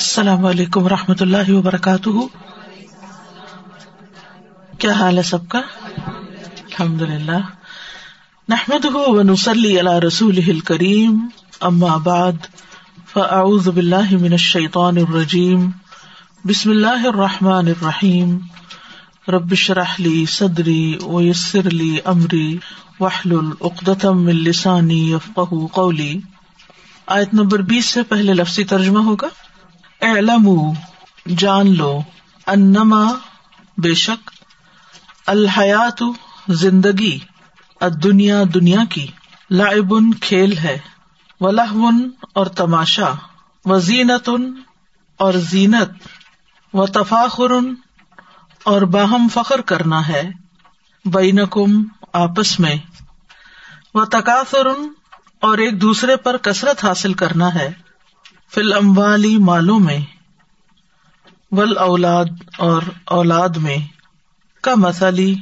السلام 0.00 0.46
علیکم 0.46 0.82
و 0.82 0.88
رحمۃ 0.88 1.14
اللہ 1.20 1.50
وبرکاتہ۔ 1.50 2.08
کیا 4.78 4.92
حال 4.92 5.18
ہے 5.18 5.22
سب 5.22 5.48
کا؟ 5.48 5.58
الحمد 5.96 7.02
للہ 7.02 7.38
نحمد 8.48 8.86
ونسلی 8.94 9.80
علی 9.80 10.06
رسول 10.06 10.60
کریم 10.60 11.28
اما 11.60 11.96
بعد، 11.96 12.32
فاعوذ 13.12 13.68
باللہ 13.68 14.10
من 14.10 14.32
الشیطان 14.32 14.96
الرجیم۔ 14.96 15.70
بسم 16.44 16.70
اللہ 16.70 17.06
الرحمٰن 17.06 17.66
الرحیم۔ 17.66 18.38
رب 19.28 19.34
ربش 19.34 19.70
رحلی 19.70 20.26
صدری 20.26 20.98
ویسر 21.02 21.66
علی 21.66 21.98
عمری 22.04 22.58
وحل 23.00 23.32
العقدم 23.32 24.26
السانی 24.26 25.12
یفق 25.12 25.54
قولی۔ 25.72 26.20
آیت 27.06 27.34
نمبر 27.34 27.58
بیس 27.58 27.86
سے 27.86 28.02
پہلے 28.02 28.34
لفظی 28.34 28.64
ترجمہ 28.64 28.98
ہوگا؟ 28.98 29.28
اعلم 30.02 30.72
جان 31.38 31.76
لو، 31.76 32.02
انما 32.46 33.12
بے 33.78 33.94
شک 33.94 34.30
الحیات 35.26 36.02
زندگی 36.48 37.18
دنیا 38.02 38.42
دنیا 38.54 38.84
کی 38.90 39.06
لائبن 39.50 40.14
کھیل 40.14 40.58
ہے 40.58 40.78
ولہن 41.40 42.08
اور 42.34 42.46
تماشا 42.46 43.12
و 43.64 43.78
زینت 43.78 44.28
اور 45.16 45.32
زینت 45.32 46.08
و 46.72 46.86
تفاخر 46.86 47.52
اور 48.62 48.82
باہم 48.82 49.28
فخر 49.32 49.60
کرنا 49.60 50.08
ہے 50.08 50.30
بینکم 51.04 51.84
آپس 52.12 52.60
میں 52.60 52.76
و 53.94 54.04
تقاثر 54.04 54.66
اور 55.40 55.58
ایک 55.58 55.80
دوسرے 55.80 56.16
پر 56.16 56.36
کثرت 56.36 56.84
حاصل 56.84 57.12
کرنا 57.12 57.54
ہے۔ 57.54 57.89
فل 58.54 58.72
اموالی 58.72 59.38
مالوں 59.38 59.78
میں 59.78 59.98
ول 61.50 61.78
اولاد 61.78 62.24
اور 62.58 62.82
اولاد 63.04 63.48
میں، 63.48 63.76
کا 64.62 64.74
مسلی 64.76 65.34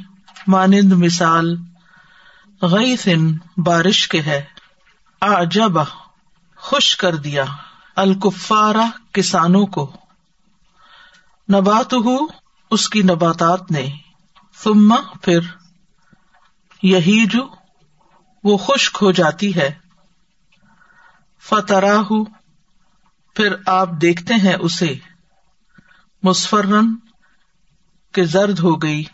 مانند 0.47 0.93
مثال 0.93 1.57
غی 2.63 2.97
سن 2.97 3.37
بارش 3.57 4.09
کے 4.09 4.23
ہے۔ 4.23 4.45
آجب 5.21 5.73
خوش 6.57 6.97
کر 6.97 7.15
دیا۔ 7.15 7.45
الکفارا 7.97 8.87
کسانوں 9.13 9.67
کو۔ 9.67 9.97
نبات 11.53 11.93
ہو 11.93 12.17
اس 12.71 12.89
کی 12.89 13.03
نباتات 13.03 13.71
نے۔ 13.71 13.91
ثم 14.65 14.95
پھر 15.23 15.41
یہی 16.83 17.27
جو 17.27 17.49
وہ 18.45 18.57
خشک 18.57 18.99
ہو 19.03 19.13
جاتی 19.13 19.57
ہے۔ 19.57 19.75
فتراہ 21.41 22.13
پھر 23.39 23.55
آپ 23.67 23.89
دیکھتے 24.01 24.35
ہیں 24.35 24.57
اسے۔ 24.61 24.95
مسفرن 26.23 26.97
کے 28.13 28.25
زرد 28.25 28.59
ہو 28.59 28.83
گئی۔ 28.83 29.05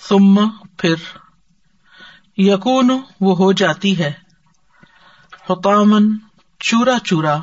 ثم 0.00 0.48
پھر 0.78 0.94
یقون 2.36 2.90
وہ 3.20 3.36
ہو 3.36 3.52
جاتی 3.52 3.98
ہے۔ 3.98 4.12
حکامن 5.50 6.18
چورا 6.60 6.98
چورا۔ 7.04 7.40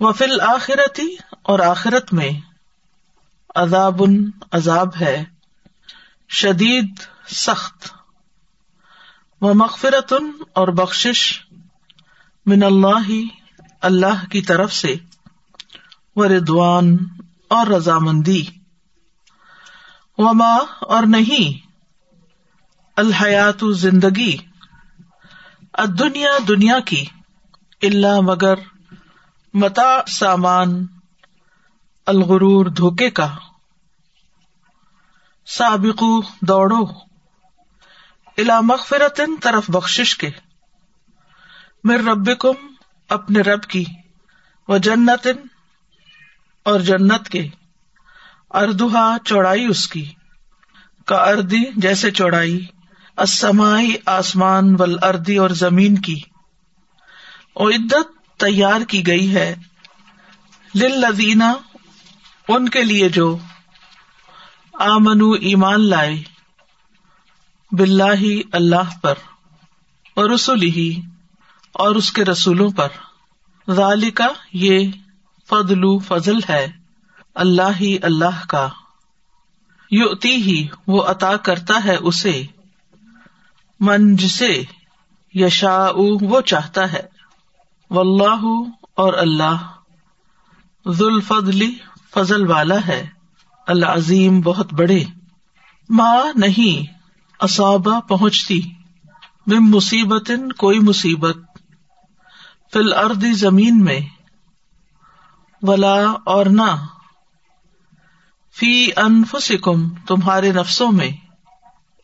و 0.00 0.12
فل 0.12 0.40
آخرتی 0.40 1.16
اور 1.42 1.58
آخرت 1.58 2.12
میں 2.12 2.30
عذاب 3.54 4.02
عذاب 4.52 4.88
ہے۔ 5.00 5.24
شدید 6.28 7.00
سخت۔ 7.28 7.88
و 9.40 9.54
مغفرتن 9.54 10.30
اور 10.52 10.68
بخش 10.68 11.40
من 12.46 12.62
اللہ 12.62 13.10
اللہ 13.80 14.26
کی 14.30 14.42
طرف 14.42 14.72
سے 14.72 14.94
و 16.16 16.28
ردوان 16.28 16.96
اور 17.48 17.66
رضامندی۔ 17.66 18.44
وما 20.18 20.56
اور 20.80 21.02
نہیں، 21.06 21.66
الحیات 22.96 23.64
زندگی 23.70 24.36
دنیا 25.98 26.30
دنیا 26.48 26.80
کی 26.80 27.04
اللہ 27.82 28.20
مگر 28.20 28.54
متا 29.54 30.00
سامان، 30.08 30.86
الغرور 32.06 32.66
دھوکے 32.66 33.10
کا۔ 33.10 33.34
سابقو 35.46 36.20
دوڑو 36.40 36.84
الا 38.38 38.60
مغفرتن 38.60 39.36
طرف 39.42 39.70
بخش 39.70 40.16
کے۔ 40.16 40.30
مر 41.84 41.98
رب 41.98 42.38
کم 42.38 42.75
اپنے 43.08 43.40
رب 43.40 43.62
کی، 43.62 43.84
وہ 44.68 44.78
جنت 44.78 45.28
اور 46.64 46.80
جنت 46.80 47.28
کے، 47.28 47.48
اردوہا 48.50 49.16
چوڑائی 49.24 49.66
اس 49.66 49.88
کی، 49.88 50.12
کا 51.04 51.16
اردی 51.16 51.64
جیسے 51.76 52.10
چوڑائی 52.10 52.66
اسمائی 53.16 53.96
آسمان 54.06 54.76
ول 54.78 54.96
اردی 55.02 55.36
اور 55.36 55.50
زمین 55.50 55.98
کی۔ 55.98 56.20
عدت 57.56 58.30
تیار 58.36 58.80
کی 58.80 59.06
گئی 59.06 59.34
ہے 59.34 59.54
لدینہ 60.74 61.52
ان 62.48 62.68
کے 62.68 62.82
لیے 62.82 63.08
جو 63.08 63.38
آمنو 64.72 65.32
ایمان 65.32 65.88
لائے 65.88 66.22
بلاہ 67.72 68.22
اللہ 68.52 68.98
پر 69.02 69.14
اور 70.16 70.30
رسول 70.30 70.62
ہی 70.62 71.00
اور 71.78 71.94
اس 71.94 72.12
کے 72.12 72.24
رسولوں 72.24 72.70
پر۔ 72.70 72.88
ذالی 73.70 74.10
کا 74.10 74.26
یہ 74.52 74.90
فضل 75.48 75.98
فضل 75.98 76.38
ہے۔ 76.48 76.66
اللہ 77.34 77.76
ہی 77.80 77.98
اللہ 78.02 78.46
کا۔ 78.48 78.68
یوتی 79.90 80.34
ہی، 80.34 80.68
وہ 80.86 81.02
عطا 81.02 81.36
کرتا 81.36 81.84
ہے 81.84 81.96
اسے۔ 81.96 82.46
من 83.80 84.16
جسے 84.16 84.62
یشا 85.34 85.88
وہ 86.20 86.40
چاہتا 86.40 86.92
ہے۔ 86.92 87.02
و 87.90 88.00
اللہ 88.00 88.68
اور 88.94 89.12
اللہ۔ 89.12 89.70
ذوالفضلی 90.88 91.74
فضل 92.14 92.50
والا 92.50 92.86
ہے۔ 92.86 93.08
اللہ 93.66 93.86
عظیم 93.86 94.40
بہت 94.40 94.72
بڑے۔ 94.72 95.04
ماں 95.90 96.38
نہیں، 96.38 96.92
اصابہ 97.40 98.00
پہنچتی۔ 98.00 98.60
بم 99.46 99.70
مصیبت 99.70 100.30
کوئی 100.58 100.80
مصیبت۔ 100.80 101.36
فل 102.72 102.92
اردی 102.92 103.32
زمین 103.32 103.84
میں، 103.84 104.00
ولا 105.62 106.10
اور 106.24 106.46
نہ۔ 106.46 106.86
فی 108.58 108.90
انفسکم، 108.96 109.94
تمہارے 109.94 110.52
نفسوں 110.52 110.92
میں 110.92 111.10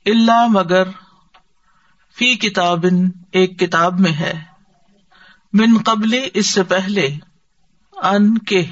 اللہ 0.06 0.46
مگر 0.48 0.88
فی 2.18 2.36
کتاب 2.36 2.84
ایک 3.32 3.58
کتاب 3.58 4.00
میں 4.00 4.12
ہے۔ 4.12 4.42
من 5.52 5.82
قبل، 5.86 6.28
اس 6.34 6.50
سے 6.50 6.62
پہلے۔ 6.62 7.16
ان 7.92 8.38
کے۔ 8.38 8.66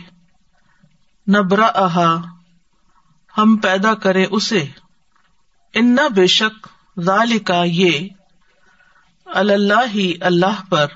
نبرا 1.29 1.67
احا 1.67 2.17
ہم 3.39 3.57
پیدا 3.57 3.95
کرے 3.95 4.27
اسے۔ 4.31 4.67
ان 5.75 5.97
بے 6.15 6.27
شک 6.27 6.69
ذال 7.01 7.39
کا 7.39 7.63
یہ 7.67 8.09
اللہ 9.27 9.95
ہی 9.95 10.15
اللہ 10.21 10.63
پر۔ 10.69 10.87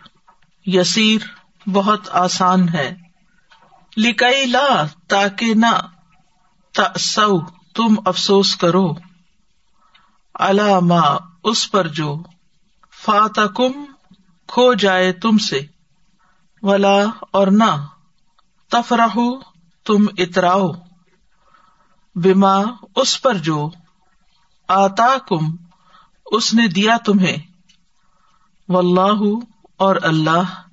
یسیر 0.66 1.20
بہت 1.68 2.08
آسان 2.12 2.68
ہے۔ 2.68 2.96
لکئی 3.96 4.46
لا، 4.46 4.84
تاکہ 5.08 5.54
نہ 5.54 5.80
سو 6.98 7.40
تم 7.74 7.94
افسوس 8.04 8.56
کرو۔ 8.56 8.92
علامہ 10.34 11.18
اس 11.44 11.70
پر 11.70 11.88
جو۔ 11.88 12.22
فات 13.04 13.38
کم 13.56 13.72
کھو 14.46 14.74
جائے 14.74 15.12
تم 15.12 15.38
سے۔ 15.38 15.60
ولا، 16.62 17.04
اور 17.30 17.46
نہ۔ 17.46 17.86
تفراہ 18.70 19.16
تم 19.84 20.06
اتراؤ۔ 20.18 20.68
بیما 22.14 22.56
اس 22.96 23.22
پر 23.22 23.34
جو۔ 23.34 23.70
آتا 24.68 25.16
کم 25.28 25.56
اس 26.26 26.54
نے 26.54 26.68
دیا 26.68 26.96
تمہیں۔ 27.04 27.36
و 28.68 28.78
اللہ 28.78 29.44
اور 29.76 29.96
اللہ۔ 30.02 30.63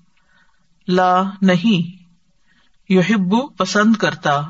لا 0.88 1.24
نہیں 1.42 2.02
یحبو 2.92 3.48
پسند 3.48 3.96
کرتا۔ 3.96 4.42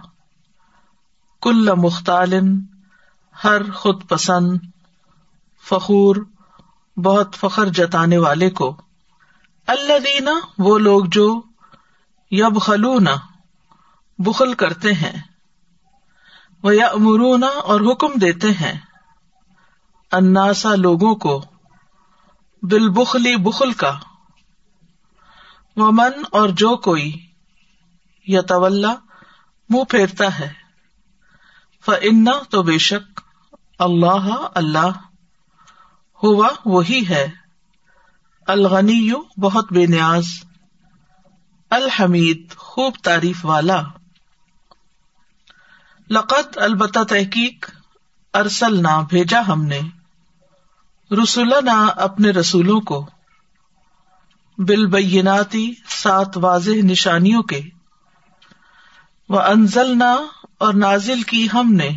کل 1.42 1.70
مختال 1.78 2.34
ہر 3.44 3.72
خود 3.72 4.10
پسند۔ 4.10 4.58
فخور، 5.70 6.16
بہت 6.98 7.36
فخر 7.36 7.66
جتانے 7.66 8.18
والے 8.18 8.50
کو۔ 8.50 8.82
اللہ 9.68 10.00
دینا 10.00 10.32
وہ 10.58 10.80
لوگ 10.80 11.06
جو 11.06 11.42
یب 12.32 12.62
خلونا 12.62 13.16
بخل 14.18 14.54
کرتے 14.54 14.94
ہیں۔ 14.94 15.22
وہ 16.64 16.76
یا 16.76 16.88
امرونا 16.88 17.48
اور 17.48 17.82
حکم 17.82 18.20
دیتے 18.22 18.52
ہیں۔ 18.52 18.80
اناسا 20.12 20.76
لوگوں 20.76 21.16
کو 21.16 21.46
بالبخلی 22.62 23.36
بخل 23.36 23.72
کا۔ 23.74 24.00
من 25.78 26.12
اور 26.32 26.50
جو 26.50 26.78
کوئی 26.78 27.26
یا 28.28 28.42
طول 28.42 28.86
منہ 29.70 29.84
پھیرتا 29.84 30.40
ہے۔ 30.40 30.54
فن 31.86 32.26
تو 32.50 32.64
بے 32.64 32.78
شک 32.78 33.22
اللہ 33.80 34.48
اللہ 34.56 34.92
ہوا 36.24 36.50
وہی 36.66 37.04
ہے۔ 37.10 37.28
الغنی 38.48 39.12
بہت 39.38 39.74
بے 39.74 39.86
نیاز، 39.86 40.26
الحمید 41.70 42.54
خوب 42.56 42.94
تعریف 43.04 43.46
والا۔ 43.46 43.82
لقت 46.10 46.58
البتہ 46.58 47.04
تحقیق 47.04 47.70
ارسل 48.34 48.84
نہ 48.84 49.06
بھیجا 49.10 49.42
ہم 49.48 49.66
نے۔ 49.66 49.80
رسول 51.24 51.54
نہ 51.66 51.90
اپنے 51.96 52.30
رسولوں 52.30 52.82
کو۔ 52.82 53.10
بالبیناتی 54.68 55.74
سات 55.88 56.38
واضح 56.38 56.72
نشانیوں 56.72 57.44
کے۔ 57.44 57.62
وہ 59.30 59.40
انزل 59.40 59.98
نہ 59.98 60.26
اور 60.60 60.74
نازل 60.74 61.22
کی 61.22 61.48
ہم 61.54 61.74
نے 61.74 61.90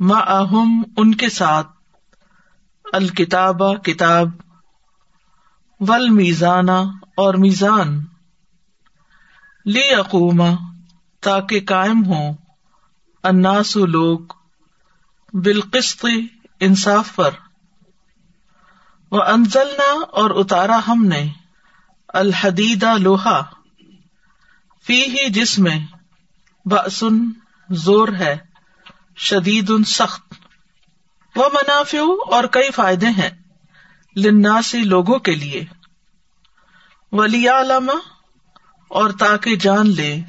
ماہم 0.00 0.82
ان 0.96 1.14
کے 1.14 1.28
ساتھ 1.28 1.66
الکتاب، 2.92 3.84
کتاب 3.84 4.28
ول 5.80 6.10
میزانہ 6.10 6.80
اور 7.16 7.34
میزان۔ 7.34 8.04
لی 9.66 9.94
اقوما 9.94 10.50
تاکہ 11.20 11.60
قائم 11.60 12.04
ہو 12.06 12.30
اناسو 13.24 13.86
لوگ 13.86 14.18
بالقسط 15.32 16.06
انصاف 16.60 17.16
پر۔ 17.16 17.30
وہ 19.12 19.22
انزلنا 19.22 20.04
اور 20.10 20.30
اتارا 20.30 20.80
ہم 20.88 21.04
نے 21.04 21.28
الحدیدہ 22.08 22.98
لوہا 22.98 23.40
فی 24.86 25.02
ہی 25.02 25.30
جس 25.30 25.58
میں 25.58 25.78
بسن 26.64 27.14
زور 27.70 28.08
ہے، 28.08 28.38
شدید 29.16 29.70
ان 29.70 29.84
سخت۔ 29.84 30.34
وہ 31.36 31.48
منافع 31.52 31.98
اور 32.30 32.44
کئی 32.44 32.70
فائدے 32.70 33.06
ہیں 33.06 33.30
لناسی 34.16 34.80
لوگوں 34.80 35.18
کے 35.18 35.34
لیے۔ 35.34 35.64
ولی 37.12 37.48
علامہ 37.48 37.92
اور 38.88 39.10
تاکہ 39.10 39.56
جان 39.56 39.90
لے 39.90 40.20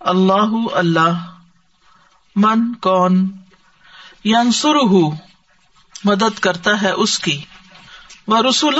اللہ 0.00 0.66
اللہ 0.72 1.34
من 2.36 2.74
کون 2.74 3.30
ینسر 4.24 4.74
مدد 6.04 6.38
کرتا 6.38 6.82
ہے 6.82 6.90
اس 6.90 7.18
کی۔ 7.18 7.44
وہ 8.26 8.42
رسول 8.42 8.78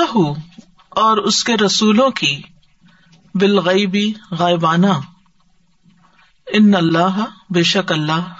اور 0.88 1.16
اس 1.16 1.44
کے 1.44 1.56
رسولوں 1.56 2.10
کی، 2.10 2.42
بالغیبی 3.34 4.12
غائبانہ۔ 4.30 4.92
ان 6.52 6.74
اللہ، 6.74 7.24
بے 7.50 7.62
شک 7.62 7.92
اللہ 7.92 8.34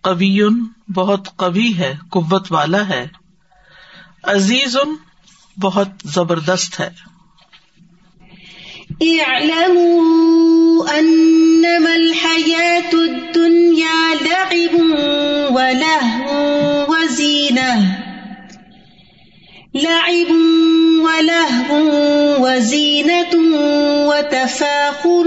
کبھی 0.00 0.40
بہت 0.94 1.28
کبھی 1.36 1.78
ہے، 1.78 1.94
قوت 2.10 2.52
والا 2.52 2.88
ہے۔ 2.88 3.06
عزیز 4.22 4.76
بہت 5.60 5.88
زبردست 6.04 6.80
ہے۔ 6.80 7.16
اعلموا 9.00 10.94
انما 10.94 11.90
الحياة 11.94 12.98
الدنيا 13.02 14.14
لعب 14.20 14.76
ولهو 15.50 16.34
وزينة 16.88 18.05
لعب 19.82 20.30
ولهو 21.04 21.76
وزينة 22.46 23.34
وتفاخر 24.08 25.26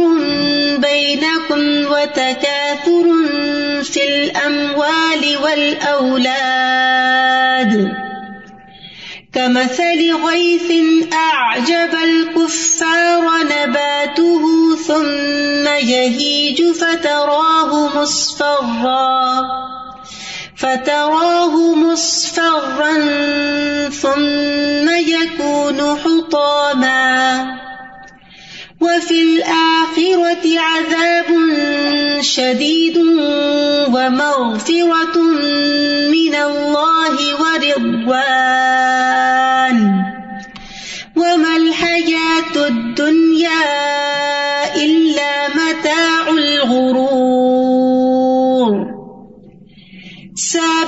بينكم 0.77 1.61
وتكاثر 1.91 3.05
في 3.83 4.01
الأموال 4.09 5.23
والأولاد. 5.43 6.53
كمثل 9.33 10.15
غيث 10.25 10.71
أعجب 11.13 11.93
الكفار 12.03 13.23
نباته 13.43 14.43
ثم 14.87 15.65
يهيج 15.67 16.59
فتراه 16.71 18.01
مصفرا. 18.01 19.78
فتراه 20.59 21.75
مصفرا 21.75 22.93
ثم 23.89 24.89
يكون 24.89 25.97
حطاما 26.03 27.45
وفي 28.81 29.23
الآخرة 29.23 30.59
عذاب 30.59 31.25
شديد 32.21 32.97
ومغفرة 33.87 35.17
من 36.11 36.35
الله 36.35 37.17
ورضوان 37.41 38.59
وما 41.15 41.57
الحياة 41.57 42.67
الدنيا 42.67 44.18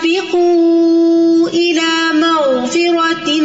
سابقوا 0.01 1.49
إلى 1.49 2.19
مغفرة 2.19 3.41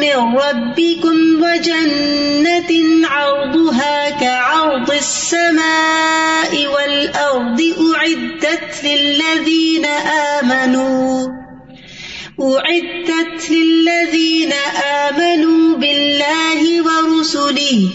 من 0.00 0.36
ربكم 0.38 1.42
وجنة 1.42 3.06
عرضها 3.08 4.10
كعرض 4.10 4.90
السماء 4.90 6.66
والأرض 6.66 7.62
أعدت 7.96 8.84
للذين 8.84 9.84
آمنوا 10.40 11.28
أعدت 12.40 13.50
للذين 13.50 14.52
آمنوا 15.08 15.76
بالله 15.76 16.82
ورسله 16.82 17.88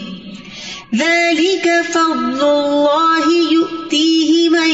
ذلك 0.96 1.82
فضل 1.92 2.42
الله 2.42 3.52
يؤتيه 3.52 4.50
من 4.50 4.70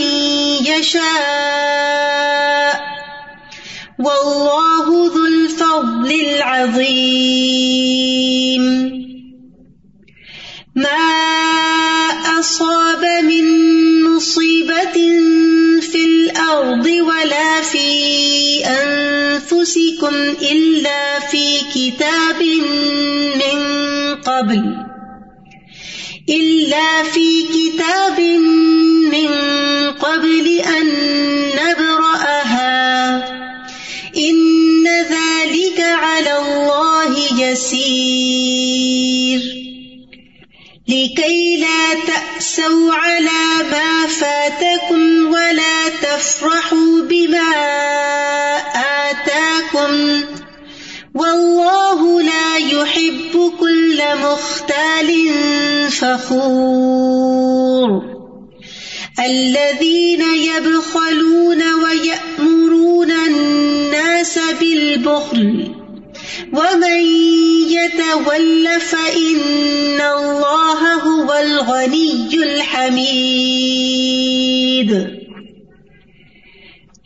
يشاء 0.65 2.09
والله 3.99 4.87
ذو 5.15 5.25
الفضل 5.25 6.11
العظيم. 6.11 7.39
ما 10.75 11.29
أصاب 12.39 13.23
من 13.23 13.45
مصيبة 14.03 14.97
في 15.81 16.05
الأرض 16.05 16.85
ولا 16.85 17.61
في 17.61 17.87
أنفسكم 18.65 20.15
إلا 20.51 21.19
في 21.19 21.59
كتاب 21.73 22.43
من 23.35 23.59
قبل. 24.15 24.63
إلا 26.29 27.03
في 27.03 27.43
كتاب 27.43 28.38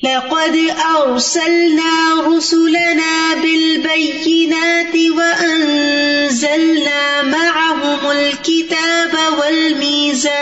لقد 0.03 0.55
أرسلنا 0.95 2.21
رسلنا 2.27 3.33
بالبينات 3.41 4.95
وأنزلنا 5.17 7.01
معهم 7.23 8.11
الكتاب 8.11 9.13
والميزان 9.39 10.37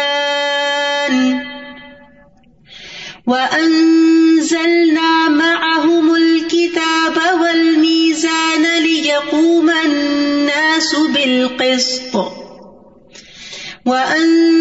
وأنزلنا 3.28 5.30
معهم 5.30 6.16
الكتاب 6.16 7.18
والميزان 7.42 8.64
ليقوم 8.84 9.70
الناس 9.70 10.96
بالقسط 10.96 12.16
وأنزلنا 13.86 14.61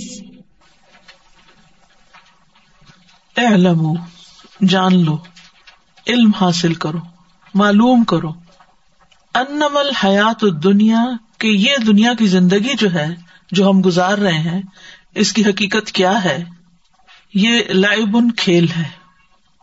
اعلمو، 3.37 3.93
جان 4.67 5.05
لو، 5.05 5.17
علم 6.07 6.31
حاصل 6.41 6.73
کرو، 6.73 6.97
معلوم 7.53 8.03
کرو۔ 8.03 8.29
انم 9.35 9.77
الحیات 9.77 10.43
الدنیا، 10.43 11.03
کہ 11.37 11.47
یہ 11.47 11.75
دنیا 11.87 12.13
کی 12.13 12.27
زندگی 12.27 12.73
جو 12.79 12.93
ہے، 12.93 13.15
جو 13.51 13.69
ہم 13.69 13.81
گزار 13.85 14.17
رہے 14.17 14.39
ہیں، 14.39 14.61
اس 15.15 15.33
کی 15.33 15.43
حقیقت 15.45 15.91
کیا 15.91 16.23
ہے؟ 16.23 16.45
یہ 17.33 17.59
لائبن 17.69 18.31
کھیل 18.31 18.67
ہے 18.77 18.89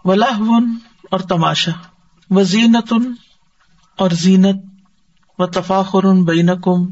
ولاحون 0.05 0.79
اور 1.11 1.21
تماشا 1.21 1.73
و 2.31 2.43
زینتن 2.43 3.13
اور 3.97 4.11
زینت 4.11 4.65
و 5.39 5.47
تفاخر 5.47 6.13
بینکم، 6.25 6.87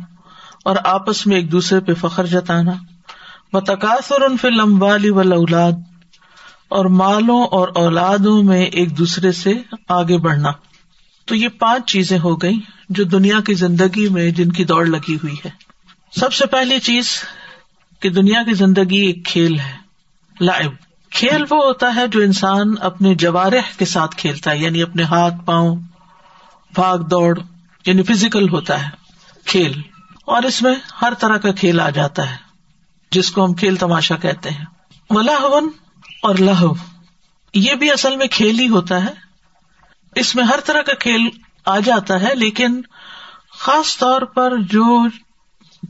اور 0.65 0.77
آپس 0.85 1.27
میں 1.27 1.37
ایک 1.37 1.53
دوسرے 1.53 1.81
پہ 1.81 1.95
فخر 1.95 2.27
جتانا۔ 2.27 2.73
و 3.53 3.61
تقاصر 3.61 4.37
فی 4.41 4.49
الاموال 4.49 5.11
والاولاد 5.11 5.73
اور 6.69 6.85
مالوں 6.85 7.45
اور 7.45 7.69
اولادوں 7.75 8.43
میں 8.43 8.63
ایک 8.63 8.99
دوسرے 8.99 9.33
سے 9.33 9.53
آگے 9.89 10.19
بڑھنا۔ 10.19 10.51
تو 11.25 11.35
یہ 11.35 11.49
پانچ 11.49 11.91
چیزیں 11.91 12.19
ہو 12.19 12.37
گئی 12.37 12.61
جو 12.89 13.05
دنیا 13.05 13.41
کی 13.41 13.55
زندگی 13.55 14.09
میں 14.09 14.31
جن 14.31 14.53
کی 14.53 14.65
دوڑ 14.65 14.87
لگی 14.87 15.15
ہوئی 15.17 15.37
ہے۔ 15.45 15.51
سب 16.13 16.33
سے 16.33 16.47
پہلی 16.47 16.81
چیز 16.81 17.23
کہ 18.01 18.11
دنیا 18.11 18.43
کی 18.43 18.55
زندگی 18.55 18.97
ایک 18.97 19.25
کھیل 19.25 19.61
ہے 19.61 19.77
لائب 20.41 20.73
کھیل 21.11 21.45
وہ 21.51 21.65
ہوتا 21.65 21.95
ہے 21.95 22.09
جو 22.09 22.21
انسان 22.21 22.75
اپنے 22.81 23.15
جوارح 23.15 23.79
کے 23.79 23.85
ساتھ 23.85 24.17
کھیلتا 24.17 24.51
ہے 24.51 24.59
یعنی 24.59 24.83
اپنے 24.83 25.03
ہاتھ، 25.03 25.35
پاؤں، 25.45 25.77
بھاگ، 26.75 26.99
دوڑ 26.99 27.39
یعنی 27.87 28.03
فزیکل 28.03 28.49
ہوتا 28.49 28.85
ہے، 28.85 28.91
کھیل۔ 29.45 29.81
اور 30.25 30.43
اس 30.43 30.63
میں 30.63 30.75
ہر 31.03 31.13
طرح 31.19 31.37
کا 31.37 31.53
کھیل 31.53 31.81
آ 31.81 31.91
جاتا 31.91 32.31
ہے، 32.31 32.37
جس 33.11 33.31
کو 33.31 33.45
ہم 33.45 33.55
کھیل 33.55 33.77
تماشا 33.77 34.17
کہتے 34.17 34.51
ہیں۔ 34.51 34.65
ولاحون 35.11 35.71
اور 36.27 36.35
لہو۔ 36.35 36.75
یہ 37.55 37.75
بھی 37.75 37.93
اصل 37.93 38.17
میں 38.17 38.27
کھیل 38.27 38.59
ہی 38.59 38.69
ہوتا 38.69 39.05
ہے۔ 39.05 39.13
اس 40.15 40.35
میں 40.35 40.45
ہر 40.45 40.59
طرح 40.65 40.83
کا 40.83 40.95
کھیل 40.95 41.29
آ 41.67 41.79
جاتا 41.79 42.21
ہے، 42.21 42.35
لیکن 42.35 42.83
خاص 43.59 43.99
طور 43.99 44.23
پر 44.23 44.57
جو 44.57 45.07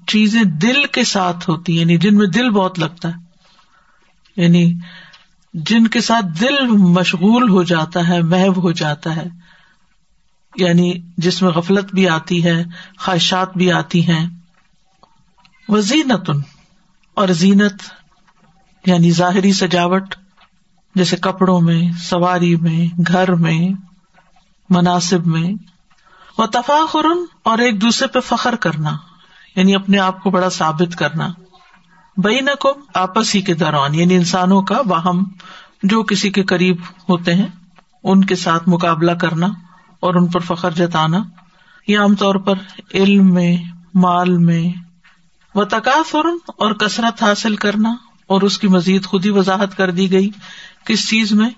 چیزیں 0.06 0.44
دل 0.44 0.86
کے 0.86 1.04
ساتھ 1.04 1.50
ہوتی 1.50 1.80
یعنی 1.80 1.96
جن 1.96 2.16
میں 2.16 2.26
دل 2.26 2.50
بہت 2.50 2.78
لگتا 2.78 3.08
ہے 3.08 3.14
یعنی 4.36 4.74
جن 5.54 5.86
کے 5.86 6.00
ساتھ 6.00 6.26
دل 6.40 6.66
مشغول 6.66 7.50
ہو 7.50 7.62
جاتا 7.62 8.08
ہے 8.08 8.22
محب 8.22 8.62
ہو 8.62 8.72
جاتا 8.72 9.16
ہے 9.16 9.26
یعنی 10.56 10.94
جس 11.16 11.42
میں 11.42 11.50
غفلت 11.50 11.94
بھی 11.94 12.08
آتی 12.08 12.44
ہے، 12.44 12.64
خواہشات 12.98 13.56
بھی 13.56 13.72
آتی 13.72 14.08
ہیں۔ 14.08 14.28
وہ 15.68 15.80
زینتن 15.80 16.40
اور 17.14 17.28
زینت 17.28 17.82
یعنی 18.86 19.10
ظاہری 19.10 19.52
سجاوٹ۔ 19.52 20.14
جیسے 20.96 21.16
کپڑوں 21.16 21.60
میں، 21.60 21.92
سواری 21.92 22.56
میں، 22.56 23.00
گھر 23.06 23.32
میں، 23.34 23.68
مناسب 24.70 25.26
میں۔ 25.26 25.52
وہ 26.38 26.46
تفاخر 26.46 27.04
اور 27.42 27.58
ایک 27.58 27.82
دوسرے 27.82 28.08
پہ 28.08 28.20
فخر 28.20 28.56
کرنا 28.56 28.96
یعنی 29.56 29.74
اپنے 29.74 29.98
آپ 29.98 30.22
کو 30.22 30.30
بڑا 30.30 30.50
ثابت 30.50 30.96
کرنا۔ 30.96 31.28
بئی 32.16 32.38
کو 32.60 32.72
آپس 32.94 33.34
ہی 33.34 33.40
کے 33.40 33.54
دوران 33.54 33.94
یعنی 33.94 34.16
انسانوں 34.16 34.62
کا 34.62 34.82
باہم 34.82 35.24
جو 35.82 36.02
کسی 36.02 36.30
کے 36.30 36.42
قریب 36.42 36.76
ہوتے 37.08 37.34
ہیں، 37.34 37.46
ان 38.04 38.24
کے 38.24 38.34
ساتھ 38.34 38.68
مقابلہ 38.68 39.12
کرنا 39.12 39.46
اور 40.00 40.14
ان 40.14 40.26
پر 40.26 40.40
فخر 40.40 40.70
جتانا۔ 40.70 41.18
یہ 41.88 41.98
عام 41.98 42.14
طور 42.14 42.34
پر 42.34 42.54
علم 42.94 43.34
میں، 43.34 43.56
مال 43.94 44.36
میں۔ 44.36 44.80
و 45.54 45.64
تقاصر 45.64 46.26
اور 46.46 46.72
کثرت 46.72 47.22
حاصل 47.22 47.56
کرنا 47.56 47.96
اور 48.26 48.42
اس 48.42 48.58
کی 48.58 48.68
مزید 48.68 49.06
خود 49.06 49.24
ہی 49.24 49.30
وضاحت 49.30 49.76
کر 49.76 49.90
دی 49.90 50.12
گئی 50.12 50.30
کس 50.86 51.08
چیز 51.08 51.32
میں؟ 51.32 51.50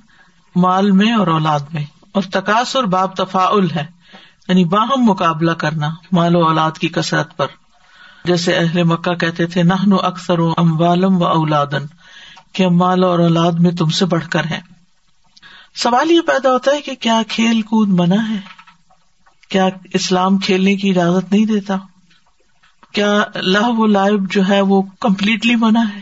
مال 0.56 0.90
میں 0.90 1.12
اور 1.12 1.26
اولاد 1.26 1.61
میں۔ 1.73 1.85
اور 2.12 2.23
تقاصر 2.23 2.82
باب 2.82 3.16
تفاعل 3.16 3.70
ہے 3.70 3.85
یعنی 4.49 4.64
باہم 4.64 5.04
مقابلہ 5.04 5.50
کرنا 5.50 5.90
مال 6.12 6.37
و 6.37 6.44
اولاد 6.44 6.70
کی 6.70 6.88
کثرت 6.88 7.37
پر۔ 7.37 7.47
جیسے 8.25 8.56
اہل 8.56 8.82
مکہ 8.82 9.14
کہتے 9.14 9.47
تھے 9.47 9.62
نہ 9.62 9.73
اکثر 9.90 10.38
و 10.38 10.54
و 11.02 11.25
اولادن، 11.25 11.87
کہ 12.52 12.68
مال 12.68 13.04
اور 13.04 13.18
اولاد 13.18 13.52
میں 13.52 13.70
تم 13.70 13.87
سے 13.87 14.04
بڑھ 14.04 14.28
کر 14.28 14.44
ہے 14.44 14.61
سوال 15.75 16.11
یہ 16.11 16.20
پیدا 16.20 16.52
ہوتا 16.52 16.70
ہے 16.70 16.80
کہ 16.80 16.94
کیا 16.94 17.23
کھیل 17.28 17.62
کود 17.62 17.88
منع 17.88 18.30
ہے؟ 18.30 18.40
کیا 19.49 19.68
اسلام 19.94 20.38
کھیلنے 20.38 20.76
کی 20.76 20.90
اجازت 20.90 21.32
نہیں 21.32 21.47
دیتا؟ 21.47 21.76
کیا 22.92 23.25
لاہ 23.35 23.68
و 23.68 23.87
لائب 23.87 24.32
جو 24.32 24.49
ہے 24.49 24.61
وہ 24.61 24.82
کمپلیٹلی 25.00 25.56
منع 25.56 25.80
ہے؟ 25.94 26.00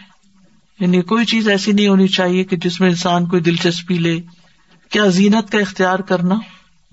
یعنی 0.80 1.02
کوئی 1.02 1.25
چیز 1.25 1.49
ایسی 1.49 1.73
نہیں 1.73 1.88
ہونی 1.88 2.09
چاہیے 2.09 2.45
کہ 2.45 2.56
جس 2.56 2.80
میں 2.80 2.88
انسان 2.88 3.26
کوئی 3.26 3.42
دلچسپی 3.42 3.99
لے۔ 3.99 4.21
کیا 4.90 5.06
زینت 5.06 5.50
کا 5.50 5.59
اختیار 5.59 5.99
کرنا؟ 5.99 6.35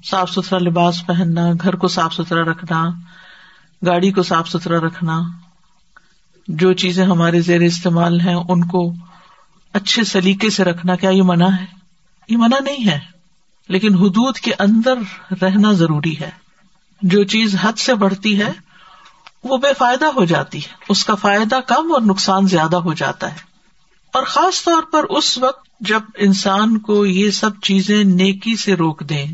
صاف 0.10 0.32
ستھرا 0.32 0.60
لباس 0.60 1.06
پہننا، 1.06 1.48
گھر 1.62 1.76
کو 1.76 1.88
صاف 1.88 2.14
ستھرا 2.14 2.42
رکھنا، 2.42 2.90
گاڑی 3.86 4.12
کو 4.12 4.24
صاف 4.24 4.50
ستھرا 4.50 4.78
رکھنا۔ 4.78 5.22
جو 6.48 6.74
چیزیں 6.74 7.06
ہمارے 7.06 7.42
زیر 7.42 7.62
استعمال 7.62 8.22
ہیں، 8.22 8.36
ان 8.36 8.68
کو 8.68 8.94
اچھے 9.74 10.04
سلیقے 10.04 10.50
سے 10.50 10.64
رکھنا 10.64 10.96
کیا 10.96 11.10
یہ 11.10 11.24
منع 11.24 11.48
ہے؟ 11.48 11.66
یہ 12.30 12.38
منع 12.38 12.60
نہیں 12.60 12.88
ہے، 12.88 13.00
لیکن 13.70 13.94
حدود 13.94 14.36
کے 14.36 14.52
اندر 14.60 14.94
رہنا 15.42 15.72
ضروری 15.72 16.20
ہے۔ 16.20 16.30
جو 17.02 17.24
چیز 17.24 17.56
حد 17.62 17.74
سے 17.74 17.96
بڑھتی 17.96 18.42
ہے، 18.42 18.52
وہ 19.44 19.58
بے 19.58 19.74
فائدہ 19.78 20.06
ہو 20.06 20.26
جاتی 20.26 20.58
ہے۔ 20.58 20.74
اس 20.90 21.06
کا 21.06 21.16
فائدہ 21.16 21.60
کم 21.68 21.94
اور 21.94 22.02
نقصان 22.02 22.48
زیادہ 22.48 22.76
ہو 22.76 22.94
جاتا 22.94 23.32
ہے۔ 23.32 23.53
اور 24.14 24.24
خاص 24.24 24.64
طور 24.64 24.84
پر 24.92 25.04
اس 25.04 25.38
وقت 25.38 25.68
جب 25.80 26.02
انسان 26.16 26.80
کو 26.80 27.06
یہ 27.06 27.30
سب 27.30 27.50
چیزیں 27.62 28.04
نیکی 28.04 28.56
سے 28.56 28.74
روک 28.74 29.10
دیں، 29.10 29.26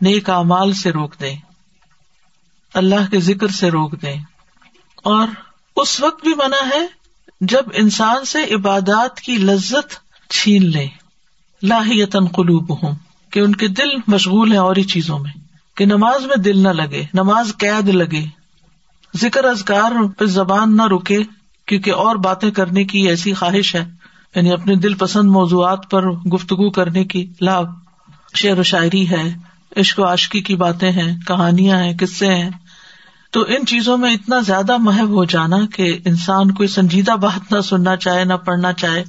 نیک 0.00 0.30
امال 0.30 0.72
سے 0.72 0.90
روک 0.90 1.20
دیں، 1.20 1.36
اللہ 2.74 3.10
کے 3.10 3.20
ذکر 3.20 3.48
سے 3.48 3.70
روک 3.70 4.02
دیں۔ 4.02 4.22
اور 4.96 5.28
اس 5.76 6.00
وقت 6.00 6.24
بھی 6.24 6.34
منع 6.34 6.76
ہے 6.76 6.86
جب 7.40 7.62
انسان 7.74 8.24
سے 8.24 8.54
عبادات 8.54 9.20
کی 9.20 9.38
لذت 9.38 9.94
چھین 10.30 10.70
لے۔ 10.70 10.88
لاہیتن 11.62 12.26
قلوب 12.26 12.82
ہوں 12.82 12.94
کہ 13.30 13.40
ان 13.40 13.54
کے 13.54 13.68
دل 13.68 13.88
مشغول 14.06 14.52
ہیں 14.52 14.58
اور 14.58 14.76
ہی 14.76 14.82
چیزوں 14.82 15.18
میں۔ 15.18 15.32
کہ 15.76 15.86
نماز 15.86 16.26
میں 16.26 16.36
دل 16.36 16.62
نہ 16.62 16.68
لگے، 16.68 17.04
نماز 17.14 17.52
قید 17.58 17.88
لگے۔ 17.88 18.26
ذکر 19.16 19.44
ازگار 19.44 19.92
پہ 20.18 20.24
زبان 20.24 20.76
نہ 20.76 20.82
رکے، 20.86 21.18
کیونکہ 21.66 21.90
اور 21.90 22.16
باتیں 22.16 22.50
کرنے 22.50 22.84
کی 22.84 23.08
ایسی 23.08 23.34
خواہش 23.34 23.74
ہے۔ 23.74 24.03
یعنی 24.34 24.52
اپنے 24.52 24.74
دل 24.74 24.94
پسند 24.94 25.30
موضوعات 25.30 25.90
پر 25.90 26.10
گفتگو 26.10 26.70
کرنے 26.70 27.04
کی 27.04 27.32
لابھ 27.40 27.70
شعر 28.34 28.58
و 28.58 28.62
شاعری 28.62 29.10
ہے، 29.10 29.34
عشق 29.76 30.00
و 30.00 30.04
عاشقی 30.04 30.40
کی 30.40 30.56
باتیں 30.56 30.90
ہیں، 30.90 31.20
کہانیاں 31.26 31.78
ہیں، 31.78 31.92
قصے 32.00 32.26
ہیں۔ 32.26 32.50
تو 33.30 33.40
ان 33.40 33.66
چیزوں 33.66 33.96
میں 33.96 34.14
اتنا 34.14 34.40
زیادہ 34.40 34.76
محب 34.76 35.08
ہو 35.08 35.24
جانا 35.24 35.56
کہ 35.74 35.98
انسان 36.04 36.50
کوئی 36.50 36.68
سنجیدہ 36.68 37.10
بات 37.10 37.52
نہ 37.52 37.60
سننا 37.60 37.96
چاہے، 37.96 38.24
نہ 38.24 38.34
پڑھنا 38.34 38.72
چاہے۔ 38.72 39.04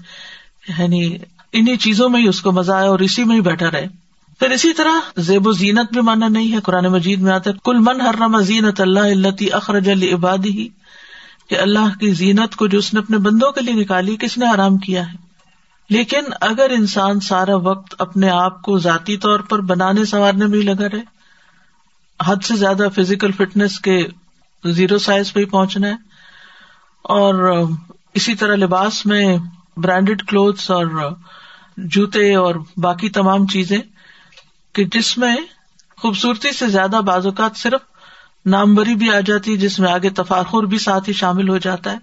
یعنی 0.79 1.17
انہیں 1.53 1.75
چیزوں 1.75 2.09
میں 2.09 2.21
ہی 2.21 2.27
اس 2.27 2.41
کو 2.41 2.51
مزہ 2.51 2.71
آئے 2.71 2.87
اور 2.87 2.99
اسی 2.99 3.23
میں 3.23 3.35
ہی 3.35 3.41
بیٹھا 3.41 3.71
رہے۔ 3.71 3.87
پھر 4.39 4.49
اسی 4.49 4.73
طرح 4.73 4.99
زیب 5.17 5.47
و 5.47 5.51
زینت 5.51 5.93
بھی 5.93 6.01
مانا 6.01 6.27
نہیں 6.27 6.51
ہے، 6.51 6.57
قرآن 6.63 6.85
مجید 6.85 7.21
میں 7.21 7.31
آتا 7.31 7.49
ہے 7.49 7.55
کل 7.63 7.79
من 7.79 8.01
ہر 8.01 8.15
رم 8.21 8.41
زینت 8.41 8.81
اللہ 8.81 8.99
اللہ 8.99 9.55
اخرج 9.55 9.89
عبادی 9.89 10.51
ہی 10.51 10.67
کہ 11.49 11.59
اللہ 11.59 11.97
کی 11.99 12.11
زینت 12.13 12.55
کو 12.55 12.67
جو 12.67 12.77
اس 12.77 12.93
نے 12.93 12.99
اپنے 12.99 13.17
بندوں 13.17 13.51
کے 13.51 13.61
لیے 13.61 13.73
نکالی، 13.73 14.15
کس 14.15 14.37
نے 14.37 14.45
آرام 14.45 14.77
کیا 14.77 15.05
ہے؟ 15.07 15.23
لیکن 15.89 16.31
اگر 16.41 16.69
انسان 16.69 17.19
سارا 17.19 17.55
وقت 17.55 17.95
اپنے 17.99 18.29
آپ 18.29 18.61
کو 18.61 18.77
ذاتی 18.79 19.17
طور 19.17 19.39
پر 19.39 19.61
بنانے 19.63 20.05
سنوارنے 20.05 20.45
میں 20.45 20.59
ہی 20.59 20.63
لگا 20.63 20.89
رہے، 20.89 21.01
حد 22.19 22.43
سے 22.43 22.55
زیادہ 22.55 22.87
فزیکل 22.95 23.31
فٹنس 23.31 23.79
کے 23.79 24.01
زیرو 24.63 24.97
سائز 24.97 25.33
پہ 25.33 25.39
ہی 25.39 25.45
پہنچنا 25.45 25.87
ہے، 25.87 25.95
اور 27.05 27.63
اسی 28.13 28.35
طرح 28.35 28.55
لباس 28.55 29.05
میں 29.05 29.37
برانڈیڈ 29.77 30.21
کلوتھس 30.23 30.69
اور 30.71 30.85
جوتے 31.77 32.33
اور 32.35 32.55
باقی 32.77 33.09
تمام 33.09 33.45
چیزیں، 33.47 33.79
کہ 34.75 34.83
جس 34.93 35.17
میں 35.17 35.35
خوبصورتی 35.97 36.51
سے 36.51 36.67
زیادہ 36.67 37.01
بعض 37.05 37.25
اوقات 37.25 37.57
صرف 37.57 37.94
نامبری 38.45 38.95
بھی 38.95 39.11
آ 39.11 39.19
جاتی 39.19 39.51
ہے 39.51 39.57
جس 39.57 39.79
میں 39.79 39.91
آگے 39.91 40.09
تفاخر 40.09 40.63
بھی 40.63 40.77
ساتھ 40.77 41.09
ہی 41.09 41.13
شامل 41.13 41.49
ہو 41.49 41.57
جاتا 41.57 41.91
ہے۔ 41.91 41.97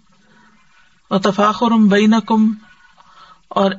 اور 1.09 1.21
تفاخر 1.21 1.71
بین 1.71 2.21
کم 2.21 2.53
اور 3.49 3.71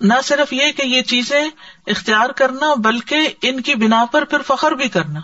نہ 0.00 0.14
صرف 0.24 0.52
یہ 0.52 0.72
کہ 0.76 0.82
یہ 0.82 1.02
چیزیں 1.02 1.44
اختیار 1.86 2.30
کرنا، 2.30 2.74
بلکہ 2.74 3.28
ان 3.42 3.60
کی 3.60 3.74
بنا 3.74 4.04
پر 4.04 4.24
پھر 4.24 4.38
فخر 4.46 4.72
بھی 4.72 4.88
کرنا۔ 4.88 5.20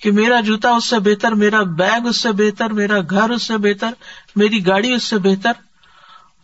کہ 0.00 0.12
میرا 0.12 0.40
جوتا 0.40 0.70
اس 0.70 0.84
سے 0.84 0.98
بہتر، 0.98 1.32
میرا 1.32 1.62
بیگ 1.62 2.06
اس 2.06 2.16
سے 2.16 2.32
بہتر، 2.32 2.70
میرا 2.70 3.00
گھر 3.10 3.30
اس 3.30 3.42
سے 3.42 3.56
بہتر، 3.56 3.90
میری 4.36 4.66
گاڑی 4.66 4.92
اس 4.92 5.02
سے 5.02 5.18
بہتر۔ 5.18 5.52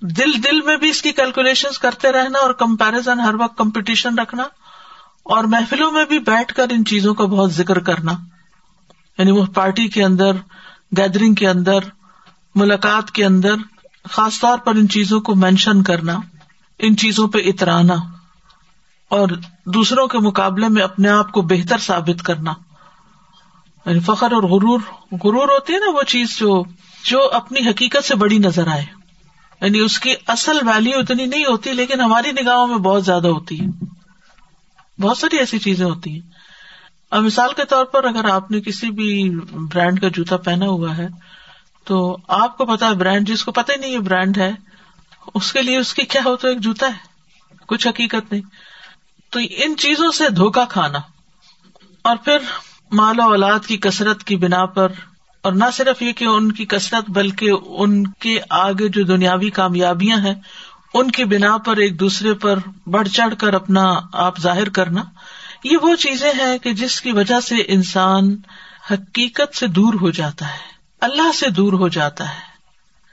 دل 0.01 0.43
دل 0.45 0.61
میں 0.61 0.77
بھی 0.77 0.89
اس 0.89 1.03
کی 1.03 1.13
کیلکولیشن 1.13 1.69
کرتے 1.83 2.13
رہنا 2.13 2.39
اور 2.39 2.51
کمپیرزن 2.51 3.21
ہر 3.21 3.35
وقت 3.35 3.59
کمپٹیشن 3.59 4.19
رکھنا۔ 4.19 4.43
اور 5.23 5.45
محفلوں 5.45 5.91
میں 5.91 6.05
بھی 6.05 6.19
بیٹھ 6.19 6.55
کر 6.55 6.67
ان 6.71 6.85
چیزوں 6.85 7.15
کا 7.15 7.25
بہت 7.25 7.53
ذکر 7.53 7.79
کرنا۔ 7.79 8.13
یعنی 9.21 9.31
وہ 9.31 9.47
پارٹی 9.47 9.89
کے 9.89 10.05
اندر 10.05 10.33
گیدرنگ 10.97 11.35
کے 11.35 11.49
اندر، 11.49 11.79
ملاقات 12.55 13.11
کے 13.11 13.25
اندر، 13.25 13.55
خاص 14.11 14.41
طور 14.41 14.59
پر 14.59 14.75
ان 14.75 14.89
چیزوں 14.89 15.21
کو 15.21 15.35
مینشن 15.35 15.83
کرنا، 15.83 16.17
ان 16.79 16.97
چیزوں 16.97 17.29
پہ 17.29 17.39
اترانا، 17.39 17.95
اور 19.09 19.29
دوسروں 19.67 20.07
کے 20.07 20.19
مقابلے 20.19 20.69
میں 20.69 20.83
اپنے 20.83 21.09
آپ 21.09 21.33
کو 21.33 21.43
بہتر 21.43 21.79
ثابت 21.79 22.23
کرنا۔ 22.23 22.53
یعنی 23.87 24.01
فخر 24.01 24.33
اور 24.33 24.43
غرور 24.43 24.81
غرور 25.13 25.49
ہوتی 25.49 25.73
ہے 25.73 25.79
نا 25.79 25.91
وہ 25.91 26.03
چیز 26.03 26.39
جو 26.39 26.63
جو 27.05 27.31
اپنی 27.33 27.69
حقیقت 27.69 28.05
سے 28.05 28.15
بڑی 28.15 28.39
نظر 28.39 28.67
آئے۔ 28.67 28.85
یعنی 29.61 29.79
اس 29.79 29.99
کی 29.99 30.15
اصل 30.27 30.59
ویلو 30.67 30.99
اتنی 30.99 31.27
نہیں 31.27 31.45
ہوتی، 31.45 31.73
لیکن 31.73 32.01
ہماری 32.01 32.33
نگاہوں 32.33 32.67
میں 32.67 32.79
بہت 32.79 33.05
زیادہ 33.05 33.29
ہوتی 33.29 33.61
ہے۔ 33.61 33.67
بہت 35.01 35.19
ساری 35.19 35.39
ایسی 35.39 35.59
چیزیں 35.59 35.87
ہوتی 35.87 36.11
ہیں۔ 36.11 36.40
اب 37.13 37.23
مثال 37.23 37.53
کے 37.57 37.65
طور 37.65 37.85
پر 37.85 38.05
اگر 38.05 38.29
آپ 38.31 38.51
نے 38.51 38.61
کسی 38.61 38.91
بھی 38.91 39.31
برانڈ 39.73 40.01
کا 40.01 40.09
جوتا 40.09 40.37
پہنا 40.39 40.67
ہوا 40.67 40.97
ہے، 40.97 41.07
تو 41.87 42.17
آپ 42.29 42.57
کو 42.59 42.65
پتا 42.67 42.89
ہے 42.89 42.95
برانڈ، 42.95 43.29
جس 43.29 43.45
کو 43.45 43.53
پتا 43.53 43.73
ہی 43.73 43.79
نہیں 43.79 43.91
یہ 43.91 43.99
برانڈ 43.99 44.39
ہے، 44.39 44.51
اس 45.35 45.53
کے 45.53 45.63
لیے 45.63 45.77
اس 45.79 45.93
کی 45.95 46.03
کیا 46.05 46.21
ہو 46.25 46.35
تو 46.37 46.49
ایک 46.49 46.59
جوتا 46.59 46.87
ہے، 46.87 47.09
کچھ 47.69 47.87
حقیقت 47.89 48.33
نہیں۔ 48.33 48.43
تو 49.33 49.41
ان 49.59 49.77
چیزوں 49.77 50.11
سے 50.13 50.29
دھوکا 50.29 50.65
کھانا، 50.65 50.99
اور 52.05 52.17
پھر 52.17 52.39
مال 52.93 53.21
و 53.21 53.23
اولاد 53.23 53.67
کی 53.67 53.77
کثرت 53.77 54.25
کی 54.25 54.37
بنا 54.37 54.65
پر، 54.67 54.93
اور 55.45 55.53
نہ 55.53 55.65
صرف 55.73 56.03
یہ 56.03 56.13
کہ 56.13 56.25
ان 56.25 56.51
کی 56.53 56.65
کثرت، 56.67 57.11
بلکہ 57.11 57.51
ان 57.65 58.07
کے 58.21 58.39
آگے 58.51 58.89
جو 58.89 59.03
دنیاوی 59.05 59.51
کامیابیاں 59.51 60.19
ہیں، 60.19 60.35
ان 60.95 61.11
کی 61.11 61.25
بنا 61.25 61.57
پر 61.57 61.77
ایک 61.77 61.99
دوسرے 62.01 62.35
پر 62.35 62.59
بڑھ 62.87 63.09
چڑھ 63.09 63.35
کر 63.39 63.55
اپنا 63.55 63.85
آپ 64.13 64.41
ظاہر 64.41 64.69
کرنا۔ 64.69 65.03
یہ 65.65 65.77
وہ 65.83 65.95
چیزیں 65.95 66.33
ہیں 66.33 66.59
کہ 66.59 66.73
جس 66.73 67.01
کی 67.01 67.13
وجہ 67.13 67.41
سے 67.41 67.55
انسان 67.57 68.37
حقیقت 68.91 69.57
سے 69.57 69.67
دور 69.67 69.95
ہو 69.95 70.11
جاتا 70.11 70.49
ہے، 70.49 70.59
اللہ 71.01 71.33
سے 71.35 71.49
دور 71.49 71.73
ہو 71.73 71.89
جاتا 71.89 72.29
ہے۔ 72.29 72.51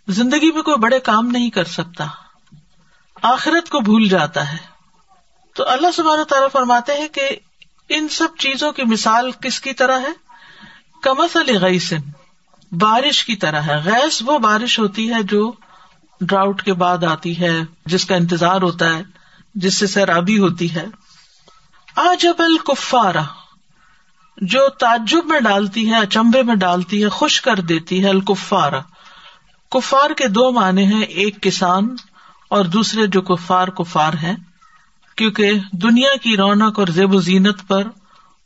زندگی 0.08 0.52
میں 0.52 0.62
کوئی 0.62 0.78
بڑے 0.78 1.00
کام 1.00 1.28
نہیں 1.28 1.50
کر 1.50 1.64
سکتا، 1.64 2.08
آخرت 3.22 3.70
کو 3.70 3.80
بھول 3.80 4.10
جاتا 4.10 4.52
ہے۔ 4.52 4.58
تو 5.56 5.70
اللہ 5.70 5.88
سبحانہ 5.94 6.24
تعالیٰ 6.24 6.48
فرماتے 6.54 6.94
ہیں 6.94 7.08
کہ 7.08 7.30
ان 7.90 8.08
سب 8.08 8.28
چیزوں 8.40 8.72
کی 8.72 8.84
مثال 8.84 9.32
کس 9.32 9.62
کی 9.62 9.74
طرح 9.74 10.00
ہے؟ 10.00 10.12
کمس 11.04 11.38
علی 11.38 11.58
بارش 12.72 13.26
کی 13.26 13.36
طرح 13.36 13.62
ہے۔ 13.62 13.82
گیس 13.86 14.24
وہ 14.26 14.40
بارش 14.40 14.80
ہوتی 14.80 15.14
ہے 15.14 15.24
جو 15.24 15.52
ڈراؤٹ 16.22 16.64
کے 16.64 16.74
بعد 16.74 17.04
آتی 17.04 17.42
ہے، 17.42 17.60
جس 17.86 18.06
کا 18.06 18.16
انتظار 18.16 18.62
ہوتا 18.62 18.86
ہے، 18.94 19.04
جس 19.56 19.78
سے 19.78 19.88
سیرابی 19.88 20.40
ہوتی 20.40 20.76
ہے۔ 20.76 20.86
آجب 21.98 22.34
الکفارا 22.40 23.22
جو 24.38 24.70
تعجب 24.70 25.26
میں 25.26 25.40
ڈالتی 25.40 25.90
ہے، 25.90 25.96
اچمبے 25.96 26.44
میں 26.44 26.56
ڈالتی 26.56 27.04
ہے، 27.04 27.10
خوش 27.10 27.42
کر 27.42 27.60
دیتی 27.60 28.04
ہے 28.04 28.10
الکفارا 28.10 28.80
کفار 29.72 30.10
کے 30.10 30.28
دو 30.28 30.52
معنی 30.52 30.86
ہیں، 30.86 31.02
ایک 31.02 31.42
کسان 31.42 31.96
اور 32.50 32.66
دوسرے 32.66 33.08
جو 33.08 33.22
کفار 33.22 33.68
کفار 33.68 34.14
ہیں، 34.14 34.36
کیونکہ 35.16 35.52
دنیا 35.72 36.16
کی 36.18 36.38
رونق 36.38 36.80
اور 36.80 36.88
زیب 36.88 37.14
و 37.14 37.20
زینت 37.20 37.68
پر 37.68 37.88